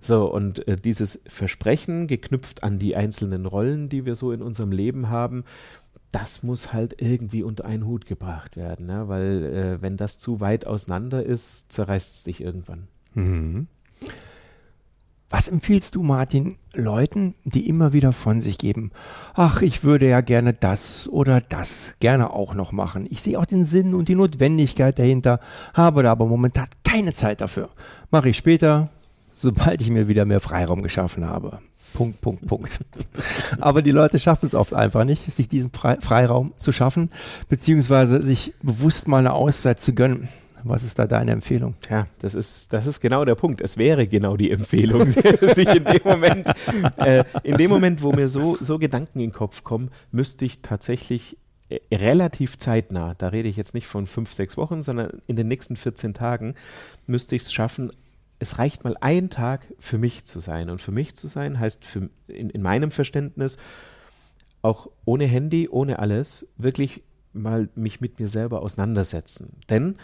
so, 0.00 0.32
und 0.32 0.66
äh, 0.66 0.76
dieses 0.76 1.20
Versprechen, 1.26 2.06
geknüpft 2.06 2.62
an 2.62 2.78
die 2.78 2.96
einzelnen 2.96 3.44
Rollen, 3.44 3.90
die 3.90 4.06
wir 4.06 4.14
so 4.14 4.32
in 4.32 4.40
unserem 4.40 4.72
Leben 4.72 5.10
haben, 5.10 5.44
das 6.12 6.42
muss 6.42 6.72
halt 6.72 7.00
irgendwie 7.00 7.42
unter 7.42 7.64
einen 7.64 7.86
Hut 7.86 8.06
gebracht 8.06 8.56
werden, 8.56 8.86
ne? 8.86 9.08
weil 9.08 9.44
äh, 9.44 9.82
wenn 9.82 9.96
das 9.96 10.18
zu 10.18 10.40
weit 10.40 10.66
auseinander 10.66 11.24
ist, 11.24 11.70
zerreißt 11.72 12.14
es 12.14 12.24
dich 12.24 12.40
irgendwann. 12.40 12.88
Mhm. 13.14 13.68
Was 15.32 15.46
empfiehlst 15.46 15.94
du, 15.94 16.02
Martin, 16.02 16.56
Leuten, 16.74 17.36
die 17.44 17.68
immer 17.68 17.92
wieder 17.92 18.12
von 18.12 18.40
sich 18.40 18.58
geben? 18.58 18.90
Ach, 19.34 19.62
ich 19.62 19.84
würde 19.84 20.08
ja 20.08 20.22
gerne 20.22 20.52
das 20.52 21.08
oder 21.08 21.40
das 21.40 21.94
gerne 22.00 22.30
auch 22.30 22.54
noch 22.54 22.72
machen. 22.72 23.06
Ich 23.08 23.22
sehe 23.22 23.38
auch 23.38 23.44
den 23.44 23.64
Sinn 23.64 23.94
und 23.94 24.08
die 24.08 24.16
Notwendigkeit 24.16 24.98
dahinter, 24.98 25.38
habe 25.72 26.02
da 26.02 26.10
aber 26.10 26.26
momentan 26.26 26.66
keine 26.82 27.14
Zeit 27.14 27.40
dafür. 27.40 27.68
Mache 28.10 28.30
ich 28.30 28.36
später, 28.36 28.88
sobald 29.36 29.80
ich 29.80 29.90
mir 29.90 30.08
wieder 30.08 30.24
mehr 30.24 30.40
Freiraum 30.40 30.82
geschaffen 30.82 31.24
habe. 31.24 31.60
Punkt, 31.92 32.20
Punkt, 32.20 32.46
Punkt. 32.46 32.78
Aber 33.58 33.82
die 33.82 33.90
Leute 33.90 34.18
schaffen 34.18 34.46
es 34.46 34.54
oft 34.54 34.74
einfach 34.74 35.04
nicht, 35.04 35.32
sich 35.34 35.48
diesen 35.48 35.70
Freiraum 35.70 36.52
zu 36.58 36.72
schaffen, 36.72 37.10
beziehungsweise 37.48 38.22
sich 38.22 38.54
bewusst 38.62 39.08
mal 39.08 39.18
eine 39.18 39.32
Auszeit 39.32 39.80
zu 39.80 39.94
gönnen. 39.94 40.28
Was 40.62 40.82
ist 40.82 40.98
da 40.98 41.06
deine 41.06 41.30
Empfehlung? 41.30 41.74
Ja, 41.88 42.06
das 42.20 42.34
ist, 42.34 42.72
das 42.72 42.86
ist 42.86 43.00
genau 43.00 43.24
der 43.24 43.34
Punkt. 43.34 43.60
Es 43.60 43.76
wäre 43.76 44.06
genau 44.06 44.36
die 44.36 44.50
Empfehlung, 44.50 45.06
sich 45.54 45.68
in 45.68 45.84
dem 45.84 46.02
Moment, 46.04 46.48
äh, 46.96 47.24
in 47.42 47.56
dem 47.56 47.70
Moment, 47.70 48.02
wo 48.02 48.12
mir 48.12 48.28
so, 48.28 48.56
so 48.60 48.78
Gedanken 48.78 49.20
in 49.20 49.30
den 49.30 49.32
Kopf 49.32 49.64
kommen, 49.64 49.90
müsste 50.12 50.44
ich 50.44 50.60
tatsächlich 50.60 51.38
äh, 51.70 51.78
relativ 51.94 52.58
zeitnah, 52.58 53.14
da 53.16 53.28
rede 53.28 53.48
ich 53.48 53.56
jetzt 53.56 53.74
nicht 53.74 53.86
von 53.86 54.06
fünf, 54.06 54.32
sechs 54.32 54.56
Wochen, 54.56 54.82
sondern 54.82 55.22
in 55.26 55.36
den 55.36 55.48
nächsten 55.48 55.76
14 55.76 56.14
Tagen, 56.14 56.54
müsste 57.06 57.36
ich 57.36 57.42
es 57.42 57.52
schaffen, 57.52 57.92
es 58.40 58.58
reicht 58.58 58.84
mal 58.84 58.96
ein 59.00 59.30
Tag 59.30 59.66
für 59.78 59.98
mich 59.98 60.24
zu 60.24 60.40
sein. 60.40 60.70
Und 60.70 60.80
für 60.80 60.92
mich 60.92 61.14
zu 61.14 61.28
sein 61.28 61.60
heißt 61.60 61.84
für, 61.84 62.08
in, 62.26 62.50
in 62.50 62.62
meinem 62.62 62.90
Verständnis 62.90 63.58
auch 64.62 64.88
ohne 65.04 65.26
Handy, 65.26 65.68
ohne 65.68 65.98
alles, 66.00 66.48
wirklich 66.56 67.02
mal 67.32 67.68
mich 67.74 68.00
mit 68.00 68.18
mir 68.18 68.28
selber 68.28 68.62
auseinandersetzen. 68.62 69.60
Denn 69.68 69.96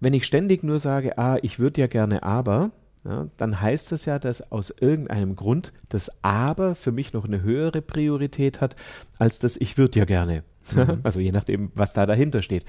wenn 0.00 0.14
ich 0.14 0.26
ständig 0.26 0.62
nur 0.62 0.78
sage, 0.78 1.18
ah, 1.18 1.38
ich 1.42 1.58
würde 1.58 1.82
ja 1.82 1.86
gerne 1.86 2.22
aber, 2.22 2.72
ja, 3.06 3.28
dann 3.36 3.60
heißt 3.60 3.92
das 3.92 4.04
ja, 4.04 4.18
dass 4.18 4.50
aus 4.50 4.70
irgendeinem 4.70 5.36
Grund 5.36 5.72
das 5.88 6.10
Aber 6.22 6.74
für 6.74 6.92
mich 6.92 7.12
noch 7.12 7.24
eine 7.24 7.42
höhere 7.42 7.80
Priorität 7.82 8.60
hat, 8.60 8.74
als 9.18 9.38
das 9.38 9.56
Ich 9.56 9.78
würde 9.78 9.98
ja 9.98 10.04
gerne. 10.04 10.42
Mhm. 10.74 10.98
Also 11.04 11.20
je 11.20 11.30
nachdem, 11.30 11.70
was 11.76 11.92
da 11.92 12.06
dahinter 12.06 12.42
steht. 12.42 12.64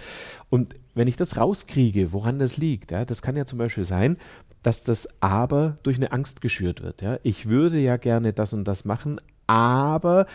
Und 0.52 0.76
wenn 0.94 1.08
ich 1.08 1.16
das 1.16 1.36
rauskriege, 1.36 2.14
woran 2.14 2.38
das 2.38 2.58
liegt, 2.58 2.92
ja, 2.92 3.06
das 3.06 3.24
kann 3.24 3.36
ja 3.36 3.48
zum 3.48 3.58
Beispiel 3.58 3.86
sein, 3.86 4.18
dass 4.62 4.84
das 4.84 5.10
Aber 5.20 5.80
durch 5.82 5.98
eine 5.98 6.12
Angst 6.12 6.42
geschürt 6.42 6.84
wird. 6.84 7.02
Ja. 7.02 7.18
Ich 7.24 7.48
würde 7.50 7.80
ja 7.80 7.98
gerne 7.98 8.34
das 8.34 8.54
und 8.54 8.66
das 8.66 8.86
machen, 8.86 9.20
aber 9.48 10.28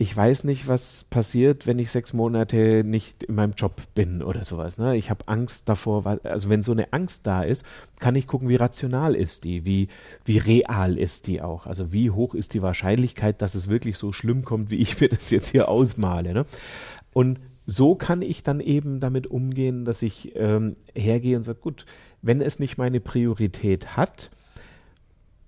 ich 0.00 0.16
weiß 0.16 0.44
nicht, 0.44 0.66
was 0.66 1.04
passiert, 1.04 1.66
wenn 1.66 1.78
ich 1.78 1.90
sechs 1.90 2.14
Monate 2.14 2.84
nicht 2.84 3.22
in 3.22 3.34
meinem 3.34 3.52
Job 3.52 3.82
bin 3.94 4.22
oder 4.22 4.44
sowas. 4.44 4.78
Ne? 4.78 4.96
Ich 4.96 5.10
habe 5.10 5.28
Angst 5.28 5.68
davor, 5.68 6.06
weil, 6.06 6.20
also 6.20 6.48
wenn 6.48 6.62
so 6.62 6.72
eine 6.72 6.94
Angst 6.94 7.26
da 7.26 7.42
ist, 7.42 7.66
kann 7.98 8.14
ich 8.14 8.26
gucken, 8.26 8.48
wie 8.48 8.56
rational 8.56 9.14
ist 9.14 9.44
die, 9.44 9.66
wie, 9.66 9.88
wie 10.24 10.38
real 10.38 10.96
ist 10.96 11.26
die 11.26 11.42
auch. 11.42 11.66
Also 11.66 11.92
wie 11.92 12.10
hoch 12.10 12.34
ist 12.34 12.54
die 12.54 12.62
Wahrscheinlichkeit, 12.62 13.42
dass 13.42 13.54
es 13.54 13.68
wirklich 13.68 13.98
so 13.98 14.10
schlimm 14.10 14.42
kommt, 14.42 14.70
wie 14.70 14.76
ich 14.76 14.98
mir 15.02 15.10
das 15.10 15.28
jetzt 15.28 15.50
hier 15.50 15.68
ausmale. 15.68 16.32
Ne? 16.32 16.46
Und 17.12 17.38
so 17.66 17.94
kann 17.94 18.22
ich 18.22 18.42
dann 18.42 18.60
eben 18.60 19.00
damit 19.00 19.26
umgehen, 19.26 19.84
dass 19.84 20.00
ich 20.00 20.32
ähm, 20.36 20.76
hergehe 20.94 21.36
und 21.36 21.42
sage, 21.42 21.58
gut, 21.60 21.84
wenn 22.22 22.40
es 22.40 22.58
nicht 22.58 22.78
meine 22.78 23.00
Priorität 23.00 23.98
hat, 23.98 24.30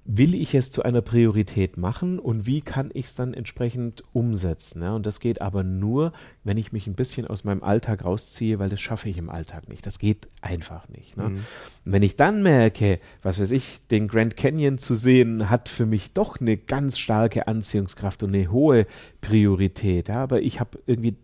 will 0.05 0.35
ich 0.35 0.55
es 0.55 0.71
zu 0.71 0.83
einer 0.83 1.01
Priorität 1.01 1.77
machen 1.77 2.19
und 2.19 2.45
wie 2.45 2.61
kann 2.61 2.91
ich 2.93 3.07
es 3.07 3.15
dann 3.15 3.35
entsprechend 3.35 4.03
umsetzen? 4.13 4.83
Ja? 4.83 4.95
Und 4.95 5.07
das 5.07 5.21
geht 5.21 5.41
aber 5.41 5.63
nur, 5.63 6.13
wenn 6.43 6.57
ich 6.57 6.73
mich 6.73 6.87
ein 6.87 6.95
bisschen 6.95 7.27
aus 7.27 7.45
meinem 7.45 7.63
Alltag 7.63 8.05
rausziehe, 8.05 8.59
weil 8.59 8.69
das 8.69 8.81
schaffe 8.81 9.09
ich 9.09 9.17
im 9.17 9.31
Alltag 9.31 9.69
nicht. 9.69 9.87
Das 9.87 10.01
geht 10.01 10.27
einfach 10.41 10.89
nicht. 10.89 11.17
Ne? 11.17 11.29
Mhm. 11.29 11.37
Und 11.37 11.93
wenn 11.93 12.03
ich 12.03 12.17
dann 12.17 12.43
merke, 12.43 12.99
was 13.23 13.39
weiß 13.39 13.53
ich, 13.53 13.81
den 13.91 14.09
Grand 14.09 14.37
Canyon 14.37 14.79
zu 14.79 14.97
sehen, 14.97 15.49
hat 15.51 15.69
für 15.69 15.87
mich 15.87 16.13
doch 16.13 16.41
eine 16.41 16.57
ganz 16.57 16.99
starke 16.99 17.47
Anziehungskraft 17.47 18.25
und 18.25 18.35
eine 18.35 18.51
hohe 18.51 18.87
Priorität. 19.21 20.09
Ja? 20.09 20.23
Aber 20.23 20.43
ich 20.43 20.59
habe 20.59 20.81
irgendwie 20.87 21.17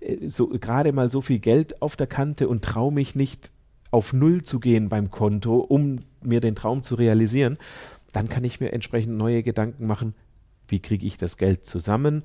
äh, 0.00 0.28
so 0.28 0.48
gerade 0.48 0.92
mal 0.92 1.10
so 1.10 1.20
viel 1.20 1.40
Geld 1.40 1.82
auf 1.82 1.96
der 1.96 2.06
Kante 2.06 2.48
und 2.48 2.64
traue 2.64 2.92
mich 2.92 3.16
nicht 3.16 3.50
auf 3.90 4.12
Null 4.12 4.42
zu 4.42 4.60
gehen 4.60 4.88
beim 4.88 5.10
Konto, 5.10 5.58
um 5.58 6.00
mir 6.22 6.40
den 6.40 6.54
Traum 6.54 6.82
zu 6.82 6.94
realisieren, 6.94 7.58
dann 8.12 8.28
kann 8.28 8.44
ich 8.44 8.60
mir 8.60 8.72
entsprechend 8.72 9.16
neue 9.16 9.42
Gedanken 9.42 9.86
machen, 9.86 10.14
wie 10.66 10.80
kriege 10.80 11.06
ich 11.06 11.18
das 11.18 11.36
Geld 11.36 11.66
zusammen, 11.66 12.24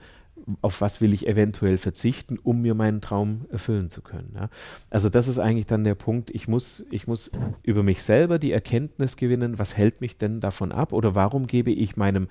auf 0.61 0.81
was 0.81 0.99
will 0.99 1.13
ich 1.13 1.27
eventuell 1.27 1.77
verzichten, 1.77 2.37
um 2.37 2.61
mir 2.61 2.73
meinen 2.73 3.01
Traum 3.01 3.45
erfüllen 3.49 3.89
zu 3.89 4.01
können. 4.01 4.33
Ja? 4.35 4.49
Also 4.89 5.09
das 5.09 5.27
ist 5.27 5.39
eigentlich 5.39 5.67
dann 5.67 5.83
der 5.83 5.95
Punkt, 5.95 6.29
ich 6.31 6.47
muss, 6.47 6.85
ich 6.91 7.07
muss 7.07 7.31
über 7.61 7.83
mich 7.83 8.03
selber 8.03 8.39
die 8.39 8.51
Erkenntnis 8.51 9.15
gewinnen, 9.15 9.59
was 9.59 9.77
hält 9.77 10.01
mich 10.01 10.17
denn 10.17 10.41
davon 10.41 10.71
ab 10.71 10.91
oder 10.91 11.15
warum 11.15 11.47
gebe 11.47 11.71
ich 11.71 11.95
meinem 11.95 12.27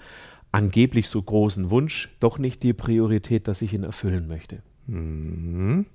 angeblich 0.50 1.08
so 1.08 1.22
großen 1.22 1.70
Wunsch 1.70 2.10
doch 2.20 2.38
nicht 2.38 2.62
die 2.62 2.74
Priorität, 2.74 3.48
dass 3.48 3.62
ich 3.62 3.72
ihn 3.72 3.84
erfüllen 3.84 4.28
möchte. 4.28 4.62
Mhm. 4.86 5.86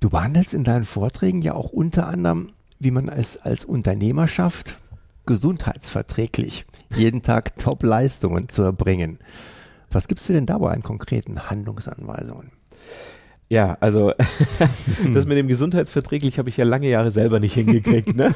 Du 0.00 0.10
behandelst 0.10 0.54
in 0.54 0.62
deinen 0.62 0.84
Vorträgen 0.84 1.42
ja 1.42 1.54
auch 1.54 1.70
unter 1.70 2.06
anderem, 2.06 2.50
wie 2.78 2.92
man 2.92 3.08
es 3.08 3.36
als 3.36 3.64
Unternehmer 3.64 4.28
schafft, 4.28 4.78
gesundheitsverträglich 5.26 6.66
jeden 6.94 7.22
Tag 7.22 7.58
Top-Leistungen 7.58 8.48
zu 8.48 8.62
erbringen. 8.62 9.18
Was 9.90 10.06
gibst 10.06 10.28
du 10.28 10.34
denn 10.34 10.46
dabei 10.46 10.70
an 10.70 10.82
konkreten 10.84 11.50
Handlungsanweisungen? 11.50 12.52
Ja, 13.48 13.76
also 13.80 14.12
das 15.14 15.26
mit 15.26 15.36
dem 15.36 15.48
gesundheitsverträglich 15.48 16.38
habe 16.38 16.48
ich 16.48 16.58
ja 16.58 16.64
lange 16.64 16.88
Jahre 16.88 17.10
selber 17.10 17.40
nicht 17.40 17.54
hingekriegt. 17.54 18.14
Ne? 18.14 18.34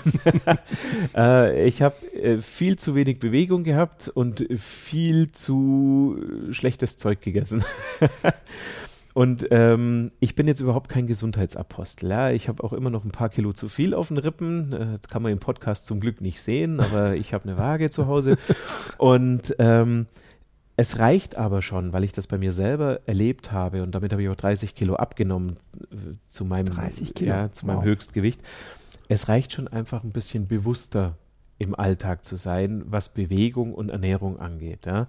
äh, 1.15 1.67
ich 1.67 1.81
habe 1.81 1.95
äh, 2.15 2.39
viel 2.39 2.77
zu 2.77 2.97
wenig 2.97 3.21
Bewegung 3.21 3.63
gehabt 3.63 4.09
und 4.09 4.47
viel 4.59 5.31
zu 5.31 6.19
schlechtes 6.51 6.97
Zeug 6.97 7.21
gegessen. 7.21 7.63
Und 9.15 9.47
ähm, 9.51 10.13
ich 10.21 10.35
bin 10.35 10.47
jetzt 10.47 10.61
überhaupt 10.61 10.89
kein 10.89 11.07
Gesundheitsapostel. 11.07 12.11
Ja? 12.11 12.31
Ich 12.31 12.49
habe 12.49 12.65
auch 12.65 12.73
immer 12.73 12.91
noch 12.91 13.05
ein 13.05 13.11
paar 13.11 13.29
Kilo 13.29 13.53
zu 13.53 13.69
viel 13.69 13.95
auf 13.95 14.09
den 14.09 14.19
Rippen. 14.19 14.73
Äh, 14.73 14.99
das 15.01 15.11
kann 15.11 15.23
man 15.23 15.33
im 15.33 15.39
Podcast 15.39 15.87
zum 15.87 16.01
Glück 16.01 16.21
nicht 16.21 16.41
sehen, 16.43 16.81
aber 16.81 17.15
ich 17.17 17.35
habe 17.35 17.45
eine 17.45 17.59
Waage 17.59 17.91
zu 17.91 18.07
Hause. 18.07 18.39
Und 18.99 19.55
ähm, 19.59 20.07
es 20.77 20.99
reicht 20.99 21.37
aber 21.37 21.61
schon, 21.61 21.93
weil 21.93 22.05
ich 22.05 22.13
das 22.13 22.27
bei 22.27 22.39
mir 22.39 22.53
selber 22.53 23.01
erlebt 23.07 23.53
habe 23.53 23.83
und 23.83 23.95
damit 23.95 24.13
habe 24.13 24.23
ich 24.23 24.29
auch 24.31 24.37
30 24.37 24.75
Kilo 24.75 24.97
abgenommen 24.97 25.57
äh, 25.91 26.15
zu 26.29 26.45
meinem, 26.45 26.67
30 26.67 27.15
Kilo? 27.15 27.31
Ja, 27.31 27.53
zu 27.53 27.67
meinem 27.67 27.79
wow. 27.79 27.85
Höchstgewicht. 27.85 28.41
es 29.09 29.29
reicht 29.29 29.53
schon 29.53 29.69
einfach 29.69 30.03
ein 30.03 30.13
bisschen 30.13 30.49
bewusster 30.49 31.19
im 31.63 31.75
Alltag 31.75 32.25
zu 32.25 32.37
sein, 32.37 32.83
was 32.87 33.09
Bewegung 33.09 33.73
und 33.73 33.89
Ernährung 33.89 34.41
angeht. 34.41 34.85
Ja. 34.85 35.07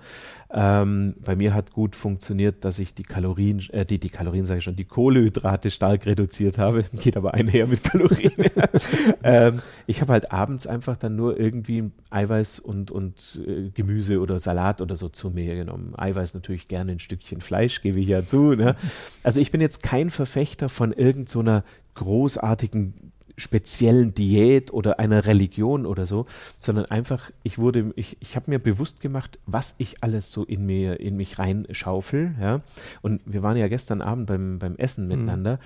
Ähm, 0.51 1.15
bei 1.25 1.35
mir 1.35 1.53
hat 1.55 1.73
gut 1.73 1.95
funktioniert, 1.95 2.63
dass 2.63 2.77
ich 2.77 2.93
die 2.93 3.03
Kalorien, 3.03 3.59
äh, 3.71 3.85
die, 3.85 3.97
die 3.97 4.11
Kalorien 4.11 4.45
sage 4.45 4.59
ich 4.59 4.63
schon, 4.63 4.75
die 4.75 4.85
Kohlehydrate 4.85 5.71
stark 5.71 6.05
reduziert 6.05 6.59
habe. 6.59 6.85
Geht 6.93 7.17
aber 7.17 7.33
einher 7.33 7.65
mit 7.65 7.83
Kalorien. 7.83 8.31
ähm, 9.23 9.61
ich 9.87 10.01
habe 10.01 10.13
halt 10.13 10.31
abends 10.31 10.67
einfach 10.67 10.95
dann 10.95 11.15
nur 11.15 11.39
irgendwie 11.39 11.89
Eiweiß 12.11 12.59
und, 12.59 12.91
und 12.91 13.41
äh, 13.47 13.69
Gemüse 13.71 14.19
oder 14.19 14.37
Salat 14.37 14.79
oder 14.79 14.95
so 14.95 15.09
zu 15.09 15.31
mir 15.31 15.55
genommen. 15.55 15.93
Eiweiß 15.97 16.35
natürlich 16.35 16.67
gerne 16.67 16.91
ein 16.91 16.99
Stückchen 16.99 17.41
Fleisch, 17.41 17.81
gebe 17.81 17.99
ich 17.99 18.07
ja 18.07 18.23
zu. 18.23 18.53
Ne? 18.53 18.75
Also 19.23 19.39
ich 19.39 19.51
bin 19.51 19.59
jetzt 19.59 19.81
kein 19.81 20.11
Verfechter 20.11 20.69
von 20.69 20.93
irgendeiner 20.93 21.63
so 21.67 21.83
großartigen 21.95 23.12
speziellen 23.37 24.13
Diät 24.13 24.71
oder 24.71 24.99
einer 24.99 25.25
Religion 25.25 25.85
oder 25.85 26.05
so, 26.05 26.25
sondern 26.59 26.85
einfach, 26.85 27.31
ich 27.43 27.57
wurde, 27.57 27.91
ich, 27.95 28.17
ich 28.19 28.35
habe 28.35 28.51
mir 28.51 28.59
bewusst 28.59 29.01
gemacht, 29.01 29.39
was 29.45 29.75
ich 29.77 30.03
alles 30.03 30.31
so 30.31 30.43
in 30.43 30.65
mir, 30.65 30.99
in 30.99 31.17
mich 31.17 31.39
reinschaufel, 31.39 32.35
ja. 32.39 32.61
Und 33.01 33.21
wir 33.25 33.43
waren 33.43 33.57
ja 33.57 33.67
gestern 33.67 34.01
Abend 34.01 34.27
beim, 34.27 34.59
beim 34.59 34.75
Essen 34.75 35.05
mhm. 35.05 35.09
miteinander. 35.09 35.59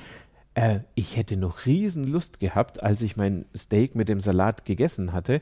Äh, 0.54 0.80
ich 0.96 1.18
hätte 1.18 1.38
noch 1.38 1.66
riesen 1.66 2.06
Lust 2.06 2.40
gehabt, 2.40 2.84
als 2.84 3.02
ich 3.02 3.18
mein 3.18 3.46
Steak 3.56 3.96
mit 3.96 4.10
dem 4.10 4.20
Salat 4.20 4.66
gegessen 4.66 5.14
hatte, 5.14 5.42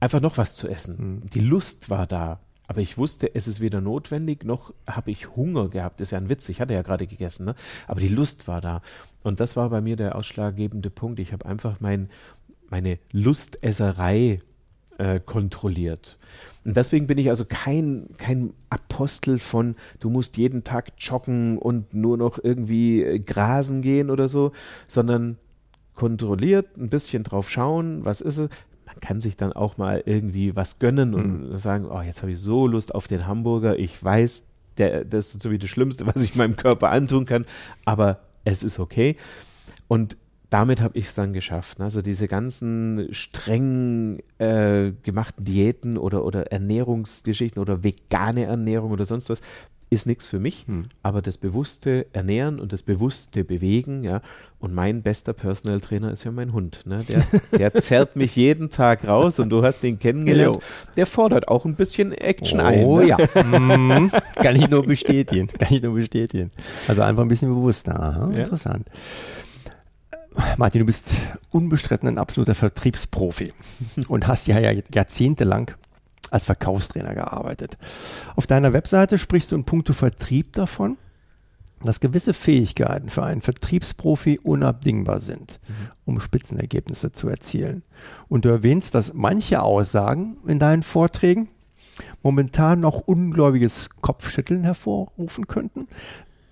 einfach 0.00 0.20
noch 0.20 0.38
was 0.38 0.56
zu 0.56 0.68
essen. 0.68 0.96
Mhm. 1.22 1.30
Die 1.30 1.40
Lust 1.40 1.90
war 1.90 2.06
da. 2.06 2.40
Aber 2.66 2.80
ich 2.80 2.98
wusste, 2.98 3.32
es 3.34 3.46
ist 3.46 3.60
weder 3.60 3.80
notwendig, 3.80 4.44
noch 4.44 4.74
habe 4.86 5.10
ich 5.10 5.36
Hunger 5.36 5.68
gehabt. 5.68 6.00
Ist 6.00 6.10
ja 6.10 6.18
ein 6.18 6.28
Witz, 6.28 6.48
ich 6.48 6.60
hatte 6.60 6.74
ja 6.74 6.82
gerade 6.82 7.06
gegessen, 7.06 7.46
ne? 7.46 7.54
aber 7.86 8.00
die 8.00 8.08
Lust 8.08 8.48
war 8.48 8.60
da. 8.60 8.82
Und 9.22 9.40
das 9.40 9.56
war 9.56 9.70
bei 9.70 9.80
mir 9.80 9.96
der 9.96 10.16
ausschlaggebende 10.16 10.90
Punkt. 10.90 11.20
Ich 11.20 11.32
habe 11.32 11.46
einfach 11.46 11.80
mein, 11.80 12.10
meine 12.68 12.98
Lustesserei 13.12 14.40
äh, 14.98 15.20
kontrolliert. 15.20 16.18
Und 16.64 16.76
deswegen 16.76 17.06
bin 17.06 17.18
ich 17.18 17.28
also 17.28 17.44
kein, 17.44 18.08
kein 18.18 18.52
Apostel 18.70 19.38
von, 19.38 19.76
du 20.00 20.10
musst 20.10 20.36
jeden 20.36 20.64
Tag 20.64 20.92
joggen 20.98 21.58
und 21.58 21.94
nur 21.94 22.16
noch 22.16 22.42
irgendwie 22.42 23.02
äh, 23.02 23.18
grasen 23.18 23.82
gehen 23.82 24.10
oder 24.10 24.28
so, 24.28 24.52
sondern 24.88 25.38
kontrolliert, 25.94 26.76
ein 26.76 26.88
bisschen 26.88 27.22
drauf 27.22 27.50
schauen, 27.50 28.04
was 28.04 28.20
ist 28.20 28.38
es, 28.38 28.50
kann 29.00 29.20
sich 29.20 29.36
dann 29.36 29.52
auch 29.52 29.78
mal 29.78 30.02
irgendwie 30.06 30.56
was 30.56 30.78
gönnen 30.78 31.14
und 31.14 31.50
mhm. 31.50 31.58
sagen, 31.58 31.86
oh, 31.86 32.00
jetzt 32.00 32.22
habe 32.22 32.32
ich 32.32 32.38
so 32.38 32.66
Lust 32.66 32.94
auf 32.94 33.08
den 33.08 33.26
Hamburger. 33.26 33.78
Ich 33.78 34.02
weiß, 34.02 34.44
der, 34.78 35.04
das 35.04 35.34
ist 35.34 35.42
so 35.42 35.50
wie 35.50 35.58
das 35.58 35.70
Schlimmste, 35.70 36.06
was 36.06 36.22
ich 36.22 36.34
meinem 36.34 36.56
Körper 36.56 36.90
antun 36.90 37.26
kann, 37.26 37.46
aber 37.84 38.20
es 38.44 38.62
ist 38.62 38.78
okay. 38.78 39.16
Und 39.88 40.16
damit 40.50 40.80
habe 40.80 40.96
ich 40.96 41.06
es 41.06 41.14
dann 41.14 41.32
geschafft. 41.32 41.80
Also 41.80 42.02
diese 42.02 42.28
ganzen 42.28 43.08
streng 43.12 44.22
äh, 44.38 44.92
gemachten 45.02 45.44
Diäten 45.44 45.98
oder, 45.98 46.24
oder 46.24 46.52
Ernährungsgeschichten 46.52 47.60
oder 47.60 47.82
vegane 47.82 48.44
Ernährung 48.44 48.92
oder 48.92 49.04
sonst 49.04 49.28
was, 49.28 49.42
ist 49.88 50.06
nichts 50.06 50.26
für 50.26 50.40
mich, 50.40 50.64
hm. 50.66 50.84
aber 51.02 51.22
das 51.22 51.36
bewusste 51.36 52.06
Ernähren 52.12 52.58
und 52.58 52.72
das 52.72 52.82
bewusste 52.82 53.44
Bewegen, 53.44 54.02
ja, 54.02 54.20
und 54.58 54.74
mein 54.74 55.02
bester 55.02 55.32
Personal 55.32 55.80
Trainer 55.80 56.10
ist 56.10 56.24
ja 56.24 56.32
mein 56.32 56.52
Hund, 56.52 56.80
ne? 56.86 57.04
der, 57.08 57.24
der 57.56 57.74
zerrt 57.82 58.16
mich 58.16 58.34
jeden 58.34 58.70
Tag 58.70 59.06
raus 59.06 59.38
und 59.38 59.50
du 59.50 59.62
hast 59.62 59.84
ihn 59.84 59.98
kennengelernt, 59.98 60.58
der 60.96 61.06
fordert 61.06 61.46
auch 61.48 61.64
ein 61.64 61.76
bisschen 61.76 62.12
Action 62.12 62.60
oh, 62.60 62.64
ein. 62.64 62.84
Oh 62.84 62.98
ne? 62.98 63.06
ja, 63.06 63.16
mm, 63.16 64.10
kann 64.34 64.56
ich 64.56 64.68
nur 64.68 64.82
bestätigen, 64.82 65.46
kann 65.46 65.72
ich 65.72 65.82
nur 65.82 65.94
bestätigen. 65.94 66.50
Also 66.88 67.02
einfach 67.02 67.22
ein 67.22 67.28
bisschen 67.28 67.54
bewusster, 67.54 67.98
Aha, 67.98 68.30
ja. 68.32 68.38
interessant. 68.38 68.88
Martin, 70.56 70.80
du 70.80 70.86
bist 70.86 71.06
unbestritten 71.50 72.08
ein 72.08 72.18
absoluter 72.18 72.54
Vertriebsprofi 72.54 73.52
und 74.08 74.26
hast 74.26 74.48
ja 74.48 74.58
jahrzehntelang 74.92 75.72
als 76.32 76.44
Verkaufstrainer 76.44 77.14
gearbeitet. 77.14 77.76
Auf 78.34 78.46
deiner 78.46 78.72
Webseite 78.72 79.18
sprichst 79.18 79.52
du 79.52 79.56
in 79.56 79.64
puncto 79.64 79.92
Vertrieb 79.92 80.52
davon, 80.52 80.96
dass 81.82 82.00
gewisse 82.00 82.32
Fähigkeiten 82.32 83.10
für 83.10 83.22
einen 83.22 83.42
Vertriebsprofi 83.42 84.40
unabdingbar 84.42 85.20
sind, 85.20 85.60
mhm. 85.68 85.74
um 86.04 86.20
Spitzenergebnisse 86.20 87.12
zu 87.12 87.28
erzielen. 87.28 87.82
Und 88.28 88.44
du 88.44 88.48
erwähnst, 88.48 88.94
dass 88.94 89.12
manche 89.14 89.62
Aussagen 89.62 90.38
in 90.46 90.58
deinen 90.58 90.82
Vorträgen 90.82 91.48
momentan 92.22 92.80
noch 92.80 93.00
ungläubiges 93.06 93.88
Kopfschütteln 94.00 94.64
hervorrufen 94.64 95.46
könnten. 95.46 95.86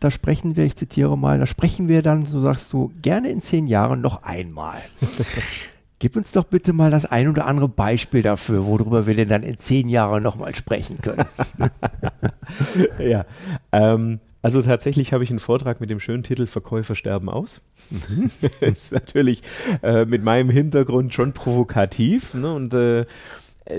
Da 0.00 0.10
sprechen 0.10 0.56
wir, 0.56 0.64
ich 0.64 0.76
zitiere 0.76 1.16
mal, 1.16 1.38
da 1.38 1.46
sprechen 1.46 1.88
wir 1.88 2.02
dann, 2.02 2.26
so 2.26 2.42
sagst 2.42 2.72
du, 2.72 2.92
gerne 3.00 3.30
in 3.30 3.40
zehn 3.40 3.66
Jahren 3.66 4.00
noch 4.00 4.22
einmal. 4.22 4.78
Gib 6.04 6.16
uns 6.16 6.32
doch 6.32 6.44
bitte 6.44 6.74
mal 6.74 6.90
das 6.90 7.06
ein 7.06 7.28
oder 7.28 7.46
andere 7.46 7.66
Beispiel 7.66 8.20
dafür, 8.20 8.66
worüber 8.66 9.06
wir 9.06 9.14
denn 9.14 9.30
dann 9.30 9.42
in 9.42 9.58
zehn 9.58 9.88
Jahren 9.88 10.22
nochmal 10.22 10.54
sprechen 10.54 10.98
können. 11.00 11.24
ja, 12.98 13.24
ähm, 13.72 14.20
also 14.42 14.60
tatsächlich 14.60 15.14
habe 15.14 15.24
ich 15.24 15.30
einen 15.30 15.38
Vortrag 15.38 15.80
mit 15.80 15.88
dem 15.88 16.00
schönen 16.00 16.22
Titel 16.22 16.46
Verkäufer 16.46 16.94
sterben 16.94 17.30
aus. 17.30 17.62
Mhm. 17.88 18.30
ist 18.60 18.92
natürlich 18.92 19.42
äh, 19.82 20.04
mit 20.04 20.22
meinem 20.22 20.50
Hintergrund 20.50 21.14
schon 21.14 21.32
provokativ. 21.32 22.34
Ne? 22.34 22.52
Und 22.52 22.74
äh, 22.74 23.06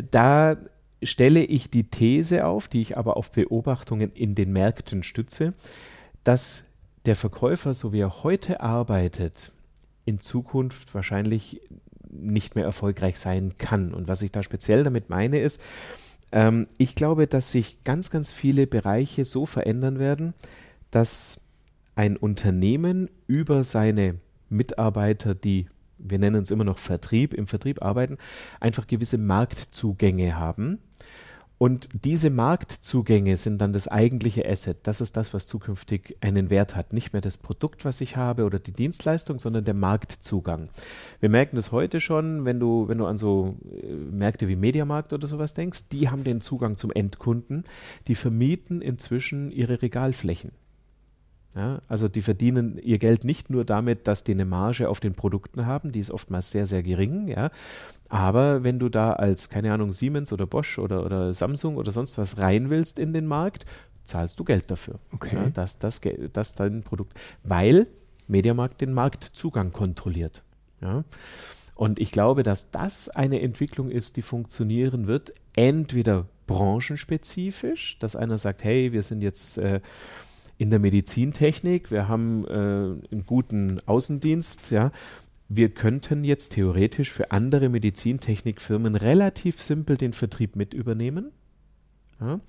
da 0.09 0.57
stelle 1.03 1.43
ich 1.43 1.69
die 1.69 1.91
These 1.91 2.47
auf, 2.47 2.67
die 2.67 2.81
ich 2.81 2.97
aber 2.97 3.17
auf 3.17 3.29
Beobachtungen 3.29 4.11
in 4.15 4.33
den 4.33 4.51
Märkten 4.51 5.03
stütze, 5.03 5.53
dass 6.23 6.63
der 7.05 7.15
Verkäufer, 7.15 7.75
so 7.75 7.93
wie 7.93 7.99
er 7.99 8.23
heute 8.23 8.61
arbeitet, 8.61 9.53
in 10.05 10.19
Zukunft 10.19 10.95
wahrscheinlich 10.95 11.61
nicht 12.21 12.55
mehr 12.55 12.65
erfolgreich 12.65 13.19
sein 13.19 13.57
kann. 13.57 13.93
Und 13.93 14.07
was 14.07 14.21
ich 14.21 14.31
da 14.31 14.43
speziell 14.43 14.83
damit 14.83 15.09
meine, 15.09 15.39
ist, 15.39 15.61
ähm, 16.31 16.67
ich 16.77 16.95
glaube, 16.95 17.27
dass 17.27 17.51
sich 17.51 17.83
ganz, 17.83 18.09
ganz 18.09 18.31
viele 18.31 18.67
Bereiche 18.67 19.25
so 19.25 19.45
verändern 19.45 19.99
werden, 19.99 20.33
dass 20.91 21.41
ein 21.95 22.17
Unternehmen 22.17 23.09
über 23.27 23.63
seine 23.63 24.15
Mitarbeiter, 24.49 25.35
die 25.35 25.67
wir 25.97 26.19
nennen 26.19 26.43
es 26.43 26.51
immer 26.51 26.65
noch 26.65 26.77
Vertrieb, 26.77 27.33
im 27.33 27.47
Vertrieb 27.47 27.81
arbeiten, 27.81 28.17
einfach 28.59 28.85
gewisse 28.85 29.17
Marktzugänge 29.17 30.37
haben 30.37 30.79
und 31.57 31.87
diese 32.03 32.29
Marktzugänge 32.29 33.37
sind 33.37 33.59
dann 33.59 33.71
das 33.71 33.87
eigentliche 33.87 34.47
Asset. 34.47 34.77
Das 34.83 34.99
ist 34.99 35.15
das, 35.15 35.33
was 35.33 35.47
zukünftig 35.47 36.17
einen 36.19 36.49
Wert 36.49 36.75
hat. 36.75 36.91
Nicht 36.91 37.13
mehr 37.13 37.21
das 37.21 37.37
Produkt, 37.37 37.85
was 37.85 38.01
ich 38.01 38.17
habe 38.17 38.43
oder 38.43 38.59
die 38.59 38.73
Dienstleistung, 38.73 39.39
sondern 39.39 39.63
der 39.63 39.73
Marktzugang. 39.73 40.69
Wir 41.21 41.29
merken 41.29 41.55
das 41.55 41.71
heute 41.71 42.01
schon, 42.01 42.43
wenn 42.43 42.59
du, 42.59 42.89
wenn 42.89 42.97
du 42.97 43.05
an 43.05 43.17
so 43.17 43.55
äh, 43.71 43.93
Märkte 43.93 44.49
wie 44.49 44.57
Mediamarkt 44.57 45.13
oder 45.13 45.27
sowas 45.27 45.53
denkst, 45.53 45.87
die 45.93 46.09
haben 46.09 46.25
den 46.25 46.41
Zugang 46.41 46.75
zum 46.75 46.91
Endkunden. 46.91 47.63
Die 48.07 48.15
vermieten 48.15 48.81
inzwischen 48.81 49.49
ihre 49.51 49.81
Regalflächen. 49.81 50.51
Ja, 51.55 51.81
also 51.87 52.09
die 52.09 52.21
verdienen 52.21 52.77
ihr 52.83 52.97
Geld 52.97 53.23
nicht 53.23 53.49
nur 53.49 53.63
damit, 53.63 54.07
dass 54.07 54.25
die 54.25 54.33
eine 54.33 54.43
Marge 54.43 54.89
auf 54.89 54.99
den 54.99 55.13
Produkten 55.13 55.65
haben, 55.65 55.93
die 55.93 56.01
ist 56.01 56.11
oftmals 56.11 56.51
sehr, 56.51 56.67
sehr 56.67 56.83
gering, 56.83 57.29
ja. 57.29 57.49
Aber 58.09 58.63
wenn 58.63 58.77
du 58.77 58.89
da 58.89 59.13
als, 59.13 59.49
keine 59.49 59.73
Ahnung, 59.73 59.93
Siemens 59.93 60.33
oder 60.33 60.45
Bosch 60.45 60.77
oder, 60.77 61.05
oder 61.05 61.33
Samsung 61.33 61.77
oder 61.77 61.91
sonst 61.91 62.17
was 62.17 62.39
rein 62.39 62.69
willst 62.69 62.99
in 62.99 63.13
den 63.13 63.25
Markt, 63.25 63.65
zahlst 64.03 64.39
du 64.39 64.43
Geld 64.43 64.69
dafür. 64.69 64.99
Okay. 65.13 65.35
Ja, 65.35 65.49
dass, 65.49 65.79
das, 65.79 66.01
dass 66.33 66.53
dein 66.55 66.83
Produkt, 66.83 67.17
weil 67.43 67.87
Mediamarkt 68.27 68.81
den 68.81 68.93
Marktzugang 68.93 69.71
kontrolliert. 69.71 70.43
Ja. 70.81 71.03
Und 71.75 71.99
ich 71.99 72.11
glaube, 72.11 72.43
dass 72.43 72.69
das 72.71 73.09
eine 73.09 73.41
Entwicklung 73.41 73.89
ist, 73.89 74.17
die 74.17 74.21
funktionieren 74.21 75.07
wird, 75.07 75.33
entweder 75.55 76.25
branchenspezifisch, 76.47 77.97
dass 77.99 78.15
einer 78.15 78.37
sagt, 78.37 78.63
hey, 78.63 78.91
wir 78.91 79.03
sind 79.03 79.21
jetzt 79.21 79.57
äh, 79.57 79.81
in 80.57 80.69
der 80.69 80.79
Medizintechnik, 80.79 81.91
wir 81.91 82.07
haben 82.07 82.45
äh, 82.45 82.51
einen 82.51 83.23
guten 83.25 83.79
Außendienst, 83.85 84.71
ja. 84.71 84.91
Wir 85.47 85.69
könnten 85.69 86.23
jetzt 86.23 86.53
theoretisch 86.53 87.11
für 87.11 87.31
andere 87.31 87.69
Medizintechnikfirmen 87.69 88.95
relativ 88.95 89.61
simpel 89.61 89.95
den 89.95 90.13
Vertrieb 90.13 90.55
mit 90.55 90.73
übernehmen. 90.73 91.31
Ja. 92.19 92.39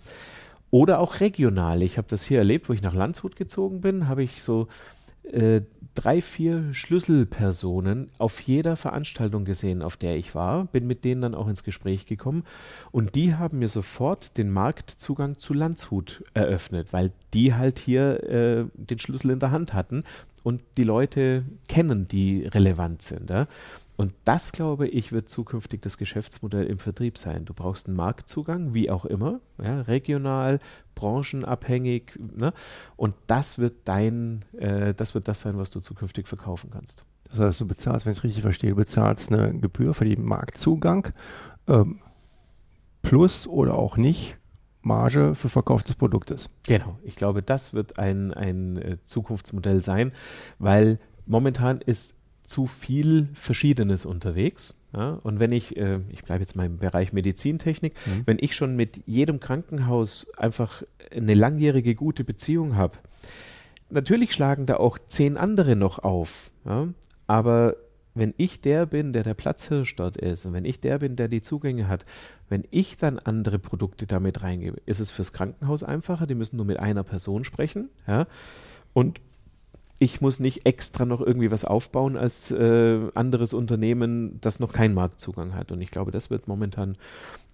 Oder 0.70 1.00
auch 1.00 1.20
regional. 1.20 1.82
Ich 1.82 1.98
habe 1.98 2.08
das 2.08 2.24
hier 2.24 2.38
erlebt, 2.38 2.68
wo 2.68 2.72
ich 2.72 2.82
nach 2.82 2.94
Landshut 2.94 3.36
gezogen 3.36 3.82
bin, 3.82 4.08
habe 4.08 4.22
ich 4.22 4.42
so 4.42 4.68
äh, 5.32 5.62
drei, 5.96 6.20
vier 6.20 6.72
Schlüsselpersonen 6.72 8.10
auf 8.18 8.40
jeder 8.40 8.76
Veranstaltung 8.76 9.44
gesehen, 9.44 9.82
auf 9.82 9.96
der 9.96 10.16
ich 10.16 10.34
war, 10.34 10.66
bin 10.66 10.86
mit 10.86 11.04
denen 11.04 11.22
dann 11.22 11.34
auch 11.34 11.48
ins 11.48 11.64
Gespräch 11.64 12.06
gekommen 12.06 12.44
und 12.92 13.14
die 13.14 13.34
haben 13.34 13.58
mir 13.58 13.68
sofort 13.68 14.36
den 14.36 14.50
Marktzugang 14.50 15.38
zu 15.38 15.54
Landshut 15.54 16.22
eröffnet, 16.34 16.92
weil 16.92 17.12
die 17.32 17.54
halt 17.54 17.78
hier 17.78 18.22
äh, 18.24 18.64
den 18.74 18.98
Schlüssel 18.98 19.30
in 19.30 19.40
der 19.40 19.50
Hand 19.50 19.72
hatten 19.72 20.04
und 20.42 20.62
die 20.76 20.84
Leute 20.84 21.44
kennen, 21.66 22.06
die 22.06 22.46
relevant 22.46 23.02
sind. 23.02 23.30
Ja? 23.30 23.48
Und 23.96 24.12
das, 24.24 24.52
glaube 24.52 24.88
ich, 24.88 25.11
wird 25.12 25.28
zukünftig 25.28 25.80
das 25.80 25.96
Geschäftsmodell 25.96 26.66
im 26.66 26.78
Vertrieb 26.78 27.16
sein. 27.16 27.46
Du 27.46 27.54
brauchst 27.54 27.87
einen 27.87 27.96
Marktzugang, 27.96 28.74
wie 28.74 28.90
auch 28.90 29.06
immer, 29.06 29.40
ja, 29.62 29.80
regional, 29.82 30.61
branchenabhängig. 30.94 32.18
Ne? 32.18 32.52
Und 32.96 33.14
das 33.26 33.59
wird 33.59 33.74
dein, 33.87 34.44
äh, 34.59 34.92
das 34.92 35.14
wird 35.14 35.28
das 35.28 35.40
sein, 35.40 35.56
was 35.56 35.70
du 35.70 35.80
zukünftig 35.80 36.28
verkaufen 36.28 36.70
kannst. 36.70 37.04
Das 37.30 37.38
heißt, 37.38 37.61
du 37.61 37.66
bezahlst, 37.66 38.06
wenn 38.06 38.12
ich 38.12 38.18
es 38.18 38.24
richtig 38.24 38.42
verstehe, 38.42 38.70
du 38.70 38.76
bezahlst 38.76 39.32
eine 39.32 39.59
Gebühr 39.59 39.94
für 39.94 40.04
den 40.04 40.24
Marktzugang 40.24 41.09
ähm, 41.66 42.00
plus 43.02 43.46
oder 43.46 43.76
auch 43.76 43.96
nicht 43.96 44.37
Marge 44.82 45.35
für 45.35 45.48
Verkauf 45.48 45.82
des 45.82 45.96
Produktes. 45.96 46.48
Genau, 46.66 46.98
ich 47.02 47.16
glaube, 47.16 47.42
das 47.42 47.74
wird 47.74 47.98
ein, 47.98 48.32
ein 48.32 48.76
äh, 48.76 48.98
Zukunftsmodell 49.04 49.82
sein, 49.82 50.12
weil 50.59 51.00
momentan 51.26 51.80
ist 51.80 52.14
zu 52.46 52.66
viel 52.66 53.28
Verschiedenes 53.35 54.06
unterwegs. 54.06 54.74
Ja? 54.94 55.18
Und 55.22 55.40
wenn 55.40 55.52
ich, 55.52 55.76
äh, 55.76 56.00
ich 56.09 56.24
bleibe 56.24 56.42
jetzt 56.42 56.56
mal 56.56 56.66
im 56.66 56.78
Bereich 56.78 57.12
Medizintechnik, 57.12 57.94
mhm. 58.06 58.22
wenn 58.24 58.38
ich 58.40 58.56
schon 58.56 58.76
mit 58.76 59.00
jedem 59.06 59.40
Krankenhaus 59.40 60.32
einfach 60.37 60.82
eine 61.14 61.35
langjährige 61.35 61.94
gute 61.94 62.24
Beziehung 62.24 62.76
habe, 62.76 62.98
natürlich 63.90 64.32
schlagen 64.32 64.66
da 64.66 64.76
auch 64.76 64.98
zehn 65.09 65.37
andere 65.37 65.76
noch 65.76 65.98
auf. 65.98 66.50
Ja? 66.64 66.88
Aber 67.26 67.76
wenn 68.14 68.32
ich 68.38 68.62
der 68.62 68.87
bin, 68.87 69.12
der 69.12 69.24
der 69.24 69.35
Platzhirsch 69.35 69.94
dort 69.96 70.16
ist 70.16 70.46
und 70.46 70.54
wenn 70.54 70.64
ich 70.64 70.80
der 70.80 71.00
bin, 71.00 71.16
der 71.16 71.28
die 71.28 71.42
Zugänge 71.42 71.87
hat, 71.87 72.06
wenn 72.48 72.64
ich 72.70 72.96
dann 72.96 73.18
andere 73.18 73.59
Produkte 73.59 74.06
damit 74.06 74.42
reingebe, 74.42 74.80
ist 74.87 75.00
es 75.00 75.11
fürs 75.11 75.32
Krankenhaus 75.35 75.82
einfacher. 75.82 76.26
Die 76.26 76.35
müssen 76.35 76.56
nur 76.56 76.64
mit 76.64 76.80
einer 76.80 77.02
Person 77.02 77.44
sprechen. 77.44 77.90
Ja? 78.06 78.26
Und 78.94 79.20
ich 79.98 80.20
muss 80.20 80.40
nicht 80.40 80.66
extra 80.66 81.04
noch 81.04 81.20
irgendwie 81.20 81.50
was 81.50 81.64
aufbauen 81.64 82.16
als 82.16 82.50
äh, 82.50 82.98
anderes 83.14 83.54
Unternehmen, 83.54 84.38
das 84.40 84.61
noch 84.61 84.72
keinen 84.72 84.94
Marktzugang 84.94 85.54
hat. 85.54 85.72
Und 85.72 85.80
ich 85.80 85.90
glaube, 85.90 86.11
das 86.11 86.30
wird 86.30 86.48
momentan 86.48 86.96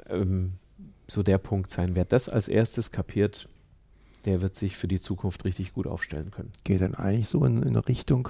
ähm, 0.08 0.54
so 1.06 1.22
der 1.22 1.38
Punkt 1.38 1.70
sein. 1.70 1.94
Wer 1.94 2.04
das 2.04 2.28
als 2.28 2.48
erstes 2.48 2.90
kapiert, 2.90 3.48
der 4.24 4.40
wird 4.40 4.56
sich 4.56 4.76
für 4.76 4.88
die 4.88 5.00
Zukunft 5.00 5.44
richtig 5.44 5.72
gut 5.72 5.86
aufstellen 5.86 6.30
können. 6.30 6.50
Geht 6.64 6.80
dann 6.80 6.94
eigentlich 6.94 7.28
so 7.28 7.44
in, 7.44 7.62
in 7.62 7.76
Richtung 7.76 8.28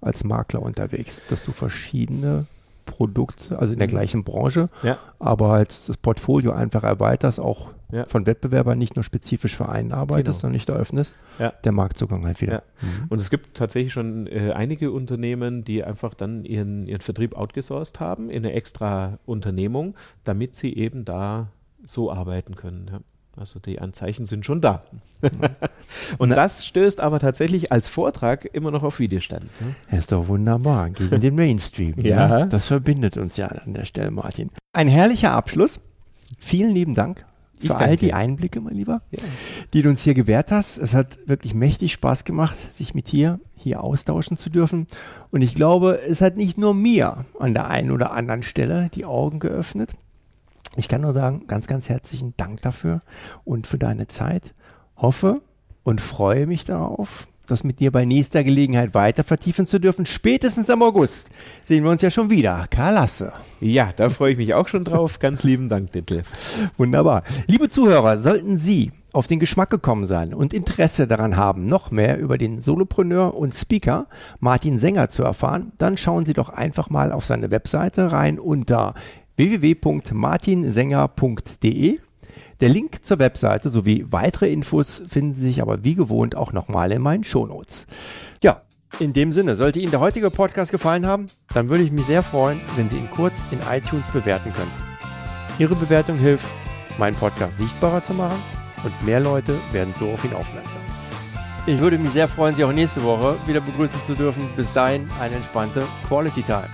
als 0.00 0.22
Makler 0.22 0.62
unterwegs, 0.62 1.22
dass 1.28 1.44
du 1.44 1.52
verschiedene 1.52 2.46
Produkte, 2.88 3.58
also 3.58 3.72
in 3.74 3.78
der 3.78 3.86
mhm. 3.86 3.92
gleichen 3.92 4.24
Branche, 4.24 4.68
ja. 4.82 4.98
aber 5.18 5.50
halt 5.50 5.88
das 5.88 5.96
Portfolio 5.98 6.52
einfach 6.52 6.82
erweiterst, 6.82 7.38
auch 7.38 7.68
ja. 7.92 8.06
von 8.06 8.26
Wettbewerbern 8.26 8.78
nicht 8.78 8.96
nur 8.96 9.02
spezifisch 9.02 9.56
für 9.56 9.68
einen 9.68 9.92
arbeitest, 9.92 10.38
genau. 10.38 10.40
sondern 10.40 10.54
nicht 10.54 10.68
eröffnest, 10.68 11.14
ja. 11.38 11.52
der 11.64 11.72
Marktzugang 11.72 12.24
halt 12.24 12.40
wieder. 12.40 12.62
Mhm. 12.80 13.06
Und 13.10 13.20
es 13.20 13.30
gibt 13.30 13.56
tatsächlich 13.56 13.92
schon 13.92 14.26
äh, 14.26 14.52
einige 14.52 14.90
Unternehmen, 14.90 15.64
die 15.64 15.84
einfach 15.84 16.14
dann 16.14 16.44
ihren, 16.44 16.86
ihren 16.86 17.02
Vertrieb 17.02 17.36
outgesourced 17.36 18.00
haben 18.00 18.30
in 18.30 18.44
eine 18.44 18.54
extra 18.54 19.18
Unternehmung, 19.26 19.94
damit 20.24 20.56
sie 20.56 20.74
eben 20.74 21.04
da 21.04 21.48
so 21.84 22.10
arbeiten 22.10 22.54
können. 22.54 23.04
Also 23.38 23.60
die 23.60 23.78
Anzeichen 23.78 24.26
sind 24.26 24.44
schon 24.44 24.60
da. 24.60 24.82
und 26.18 26.30
das 26.30 26.66
stößt 26.66 27.00
aber 27.00 27.20
tatsächlich 27.20 27.70
als 27.70 27.88
Vortrag 27.88 28.44
immer 28.44 28.70
noch 28.70 28.82
auf 28.82 28.98
Widerstand. 28.98 29.44
Ne? 29.60 29.74
Er 29.88 29.98
ist 29.98 30.12
doch 30.12 30.28
wunderbar 30.28 30.90
gegen 30.90 31.20
den 31.20 31.34
Mainstream. 31.34 31.94
ja. 31.98 32.28
ja. 32.38 32.46
Das 32.46 32.66
verbindet 32.66 33.16
uns 33.16 33.36
ja 33.36 33.46
an 33.46 33.74
der 33.74 33.84
Stelle, 33.84 34.10
Martin. 34.10 34.50
Ein 34.72 34.88
herrlicher 34.88 35.32
Abschluss. 35.32 35.80
Vielen 36.38 36.70
lieben 36.70 36.94
Dank 36.94 37.24
für 37.60 37.76
all 37.76 37.96
die 37.96 38.12
Einblicke, 38.12 38.60
mein 38.60 38.74
Lieber, 38.74 39.02
ja. 39.10 39.18
die 39.72 39.82
du 39.82 39.88
uns 39.88 40.02
hier 40.02 40.14
gewährt 40.14 40.52
hast. 40.52 40.78
Es 40.78 40.94
hat 40.94 41.18
wirklich 41.26 41.54
mächtig 41.54 41.92
Spaß 41.92 42.24
gemacht, 42.24 42.56
sich 42.72 42.94
mit 42.94 43.10
dir 43.10 43.40
hier 43.56 43.82
austauschen 43.82 44.36
zu 44.36 44.50
dürfen. 44.50 44.86
Und 45.30 45.42
ich 45.42 45.54
glaube, 45.54 46.00
es 46.08 46.20
hat 46.20 46.36
nicht 46.36 46.58
nur 46.58 46.74
mir 46.74 47.24
an 47.38 47.54
der 47.54 47.68
einen 47.68 47.90
oder 47.90 48.12
anderen 48.12 48.42
Stelle 48.42 48.90
die 48.94 49.04
Augen 49.04 49.40
geöffnet, 49.40 49.94
ich 50.78 50.88
kann 50.88 51.00
nur 51.00 51.12
sagen, 51.12 51.46
ganz, 51.48 51.66
ganz 51.66 51.88
herzlichen 51.88 52.34
Dank 52.36 52.62
dafür 52.62 53.00
und 53.44 53.66
für 53.66 53.78
deine 53.78 54.06
Zeit. 54.06 54.54
Hoffe 54.96 55.42
und 55.82 56.00
freue 56.00 56.46
mich 56.46 56.64
darauf, 56.64 57.26
das 57.48 57.64
mit 57.64 57.80
dir 57.80 57.90
bei 57.90 58.04
nächster 58.04 58.44
Gelegenheit 58.44 58.94
weiter 58.94 59.24
vertiefen 59.24 59.66
zu 59.66 59.80
dürfen. 59.80 60.06
Spätestens 60.06 60.68
im 60.68 60.82
August 60.82 61.28
sehen 61.64 61.82
wir 61.82 61.90
uns 61.90 62.02
ja 62.02 62.10
schon 62.10 62.30
wieder. 62.30 62.66
Karl 62.70 62.94
Lasse. 62.94 63.32
Ja, 63.60 63.92
da 63.96 64.08
freue 64.08 64.32
ich 64.32 64.38
mich 64.38 64.54
auch 64.54 64.68
schon 64.68 64.84
drauf. 64.84 65.18
Ganz 65.18 65.42
lieben 65.42 65.68
Dank, 65.68 65.90
Dittel. 65.92 66.22
Wunderbar. 66.76 67.22
Liebe 67.46 67.68
Zuhörer, 67.68 68.20
sollten 68.20 68.58
Sie 68.58 68.92
auf 69.12 69.26
den 69.26 69.40
Geschmack 69.40 69.70
gekommen 69.70 70.06
sein 70.06 70.32
und 70.34 70.54
Interesse 70.54 71.08
daran 71.08 71.36
haben, 71.36 71.66
noch 71.66 71.90
mehr 71.90 72.18
über 72.18 72.38
den 72.38 72.60
Solopreneur 72.60 73.34
und 73.34 73.54
Speaker 73.54 74.06
Martin 74.38 74.78
Sänger 74.78 75.08
zu 75.08 75.24
erfahren, 75.24 75.72
dann 75.78 75.96
schauen 75.96 76.26
Sie 76.26 76.34
doch 76.34 76.50
einfach 76.50 76.90
mal 76.90 77.10
auf 77.10 77.24
seine 77.24 77.50
Webseite 77.50 78.12
rein 78.12 78.38
unter 78.38 78.94
www.martinsänger.de. 79.38 81.98
Der 82.60 82.68
Link 82.68 83.04
zur 83.04 83.20
Webseite 83.20 83.70
sowie 83.70 84.04
weitere 84.10 84.52
Infos 84.52 85.00
finden 85.08 85.36
sich 85.36 85.62
aber 85.62 85.84
wie 85.84 85.94
gewohnt 85.94 86.34
auch 86.34 86.52
nochmal 86.52 86.90
in 86.90 87.00
meinen 87.00 87.22
Shownotes. 87.22 87.86
Ja, 88.42 88.62
in 88.98 89.12
dem 89.12 89.32
Sinne, 89.32 89.54
sollte 89.54 89.78
Ihnen 89.78 89.92
der 89.92 90.00
heutige 90.00 90.30
Podcast 90.30 90.72
gefallen 90.72 91.06
haben, 91.06 91.26
dann 91.54 91.68
würde 91.68 91.84
ich 91.84 91.92
mich 91.92 92.06
sehr 92.06 92.24
freuen, 92.24 92.60
wenn 92.74 92.88
Sie 92.88 92.96
ihn 92.96 93.08
kurz 93.10 93.44
in 93.52 93.60
iTunes 93.70 94.10
bewerten 94.10 94.52
können. 94.52 94.72
Ihre 95.60 95.76
Bewertung 95.76 96.18
hilft, 96.18 96.48
meinen 96.98 97.14
Podcast 97.14 97.58
sichtbarer 97.58 98.02
zu 98.02 98.14
machen 98.14 98.42
und 98.82 99.06
mehr 99.06 99.20
Leute 99.20 99.54
werden 99.70 99.94
so 99.96 100.10
auf 100.10 100.24
ihn 100.24 100.32
aufmerksam. 100.32 100.82
Ich 101.66 101.78
würde 101.78 101.98
mich 101.98 102.10
sehr 102.10 102.26
freuen, 102.26 102.56
Sie 102.56 102.64
auch 102.64 102.72
nächste 102.72 103.04
Woche 103.04 103.36
wieder 103.46 103.60
begrüßen 103.60 104.00
zu 104.04 104.14
dürfen. 104.14 104.48
Bis 104.56 104.72
dahin 104.72 105.06
eine 105.20 105.36
entspannte 105.36 105.84
Quality 106.08 106.42
Time. 106.42 106.66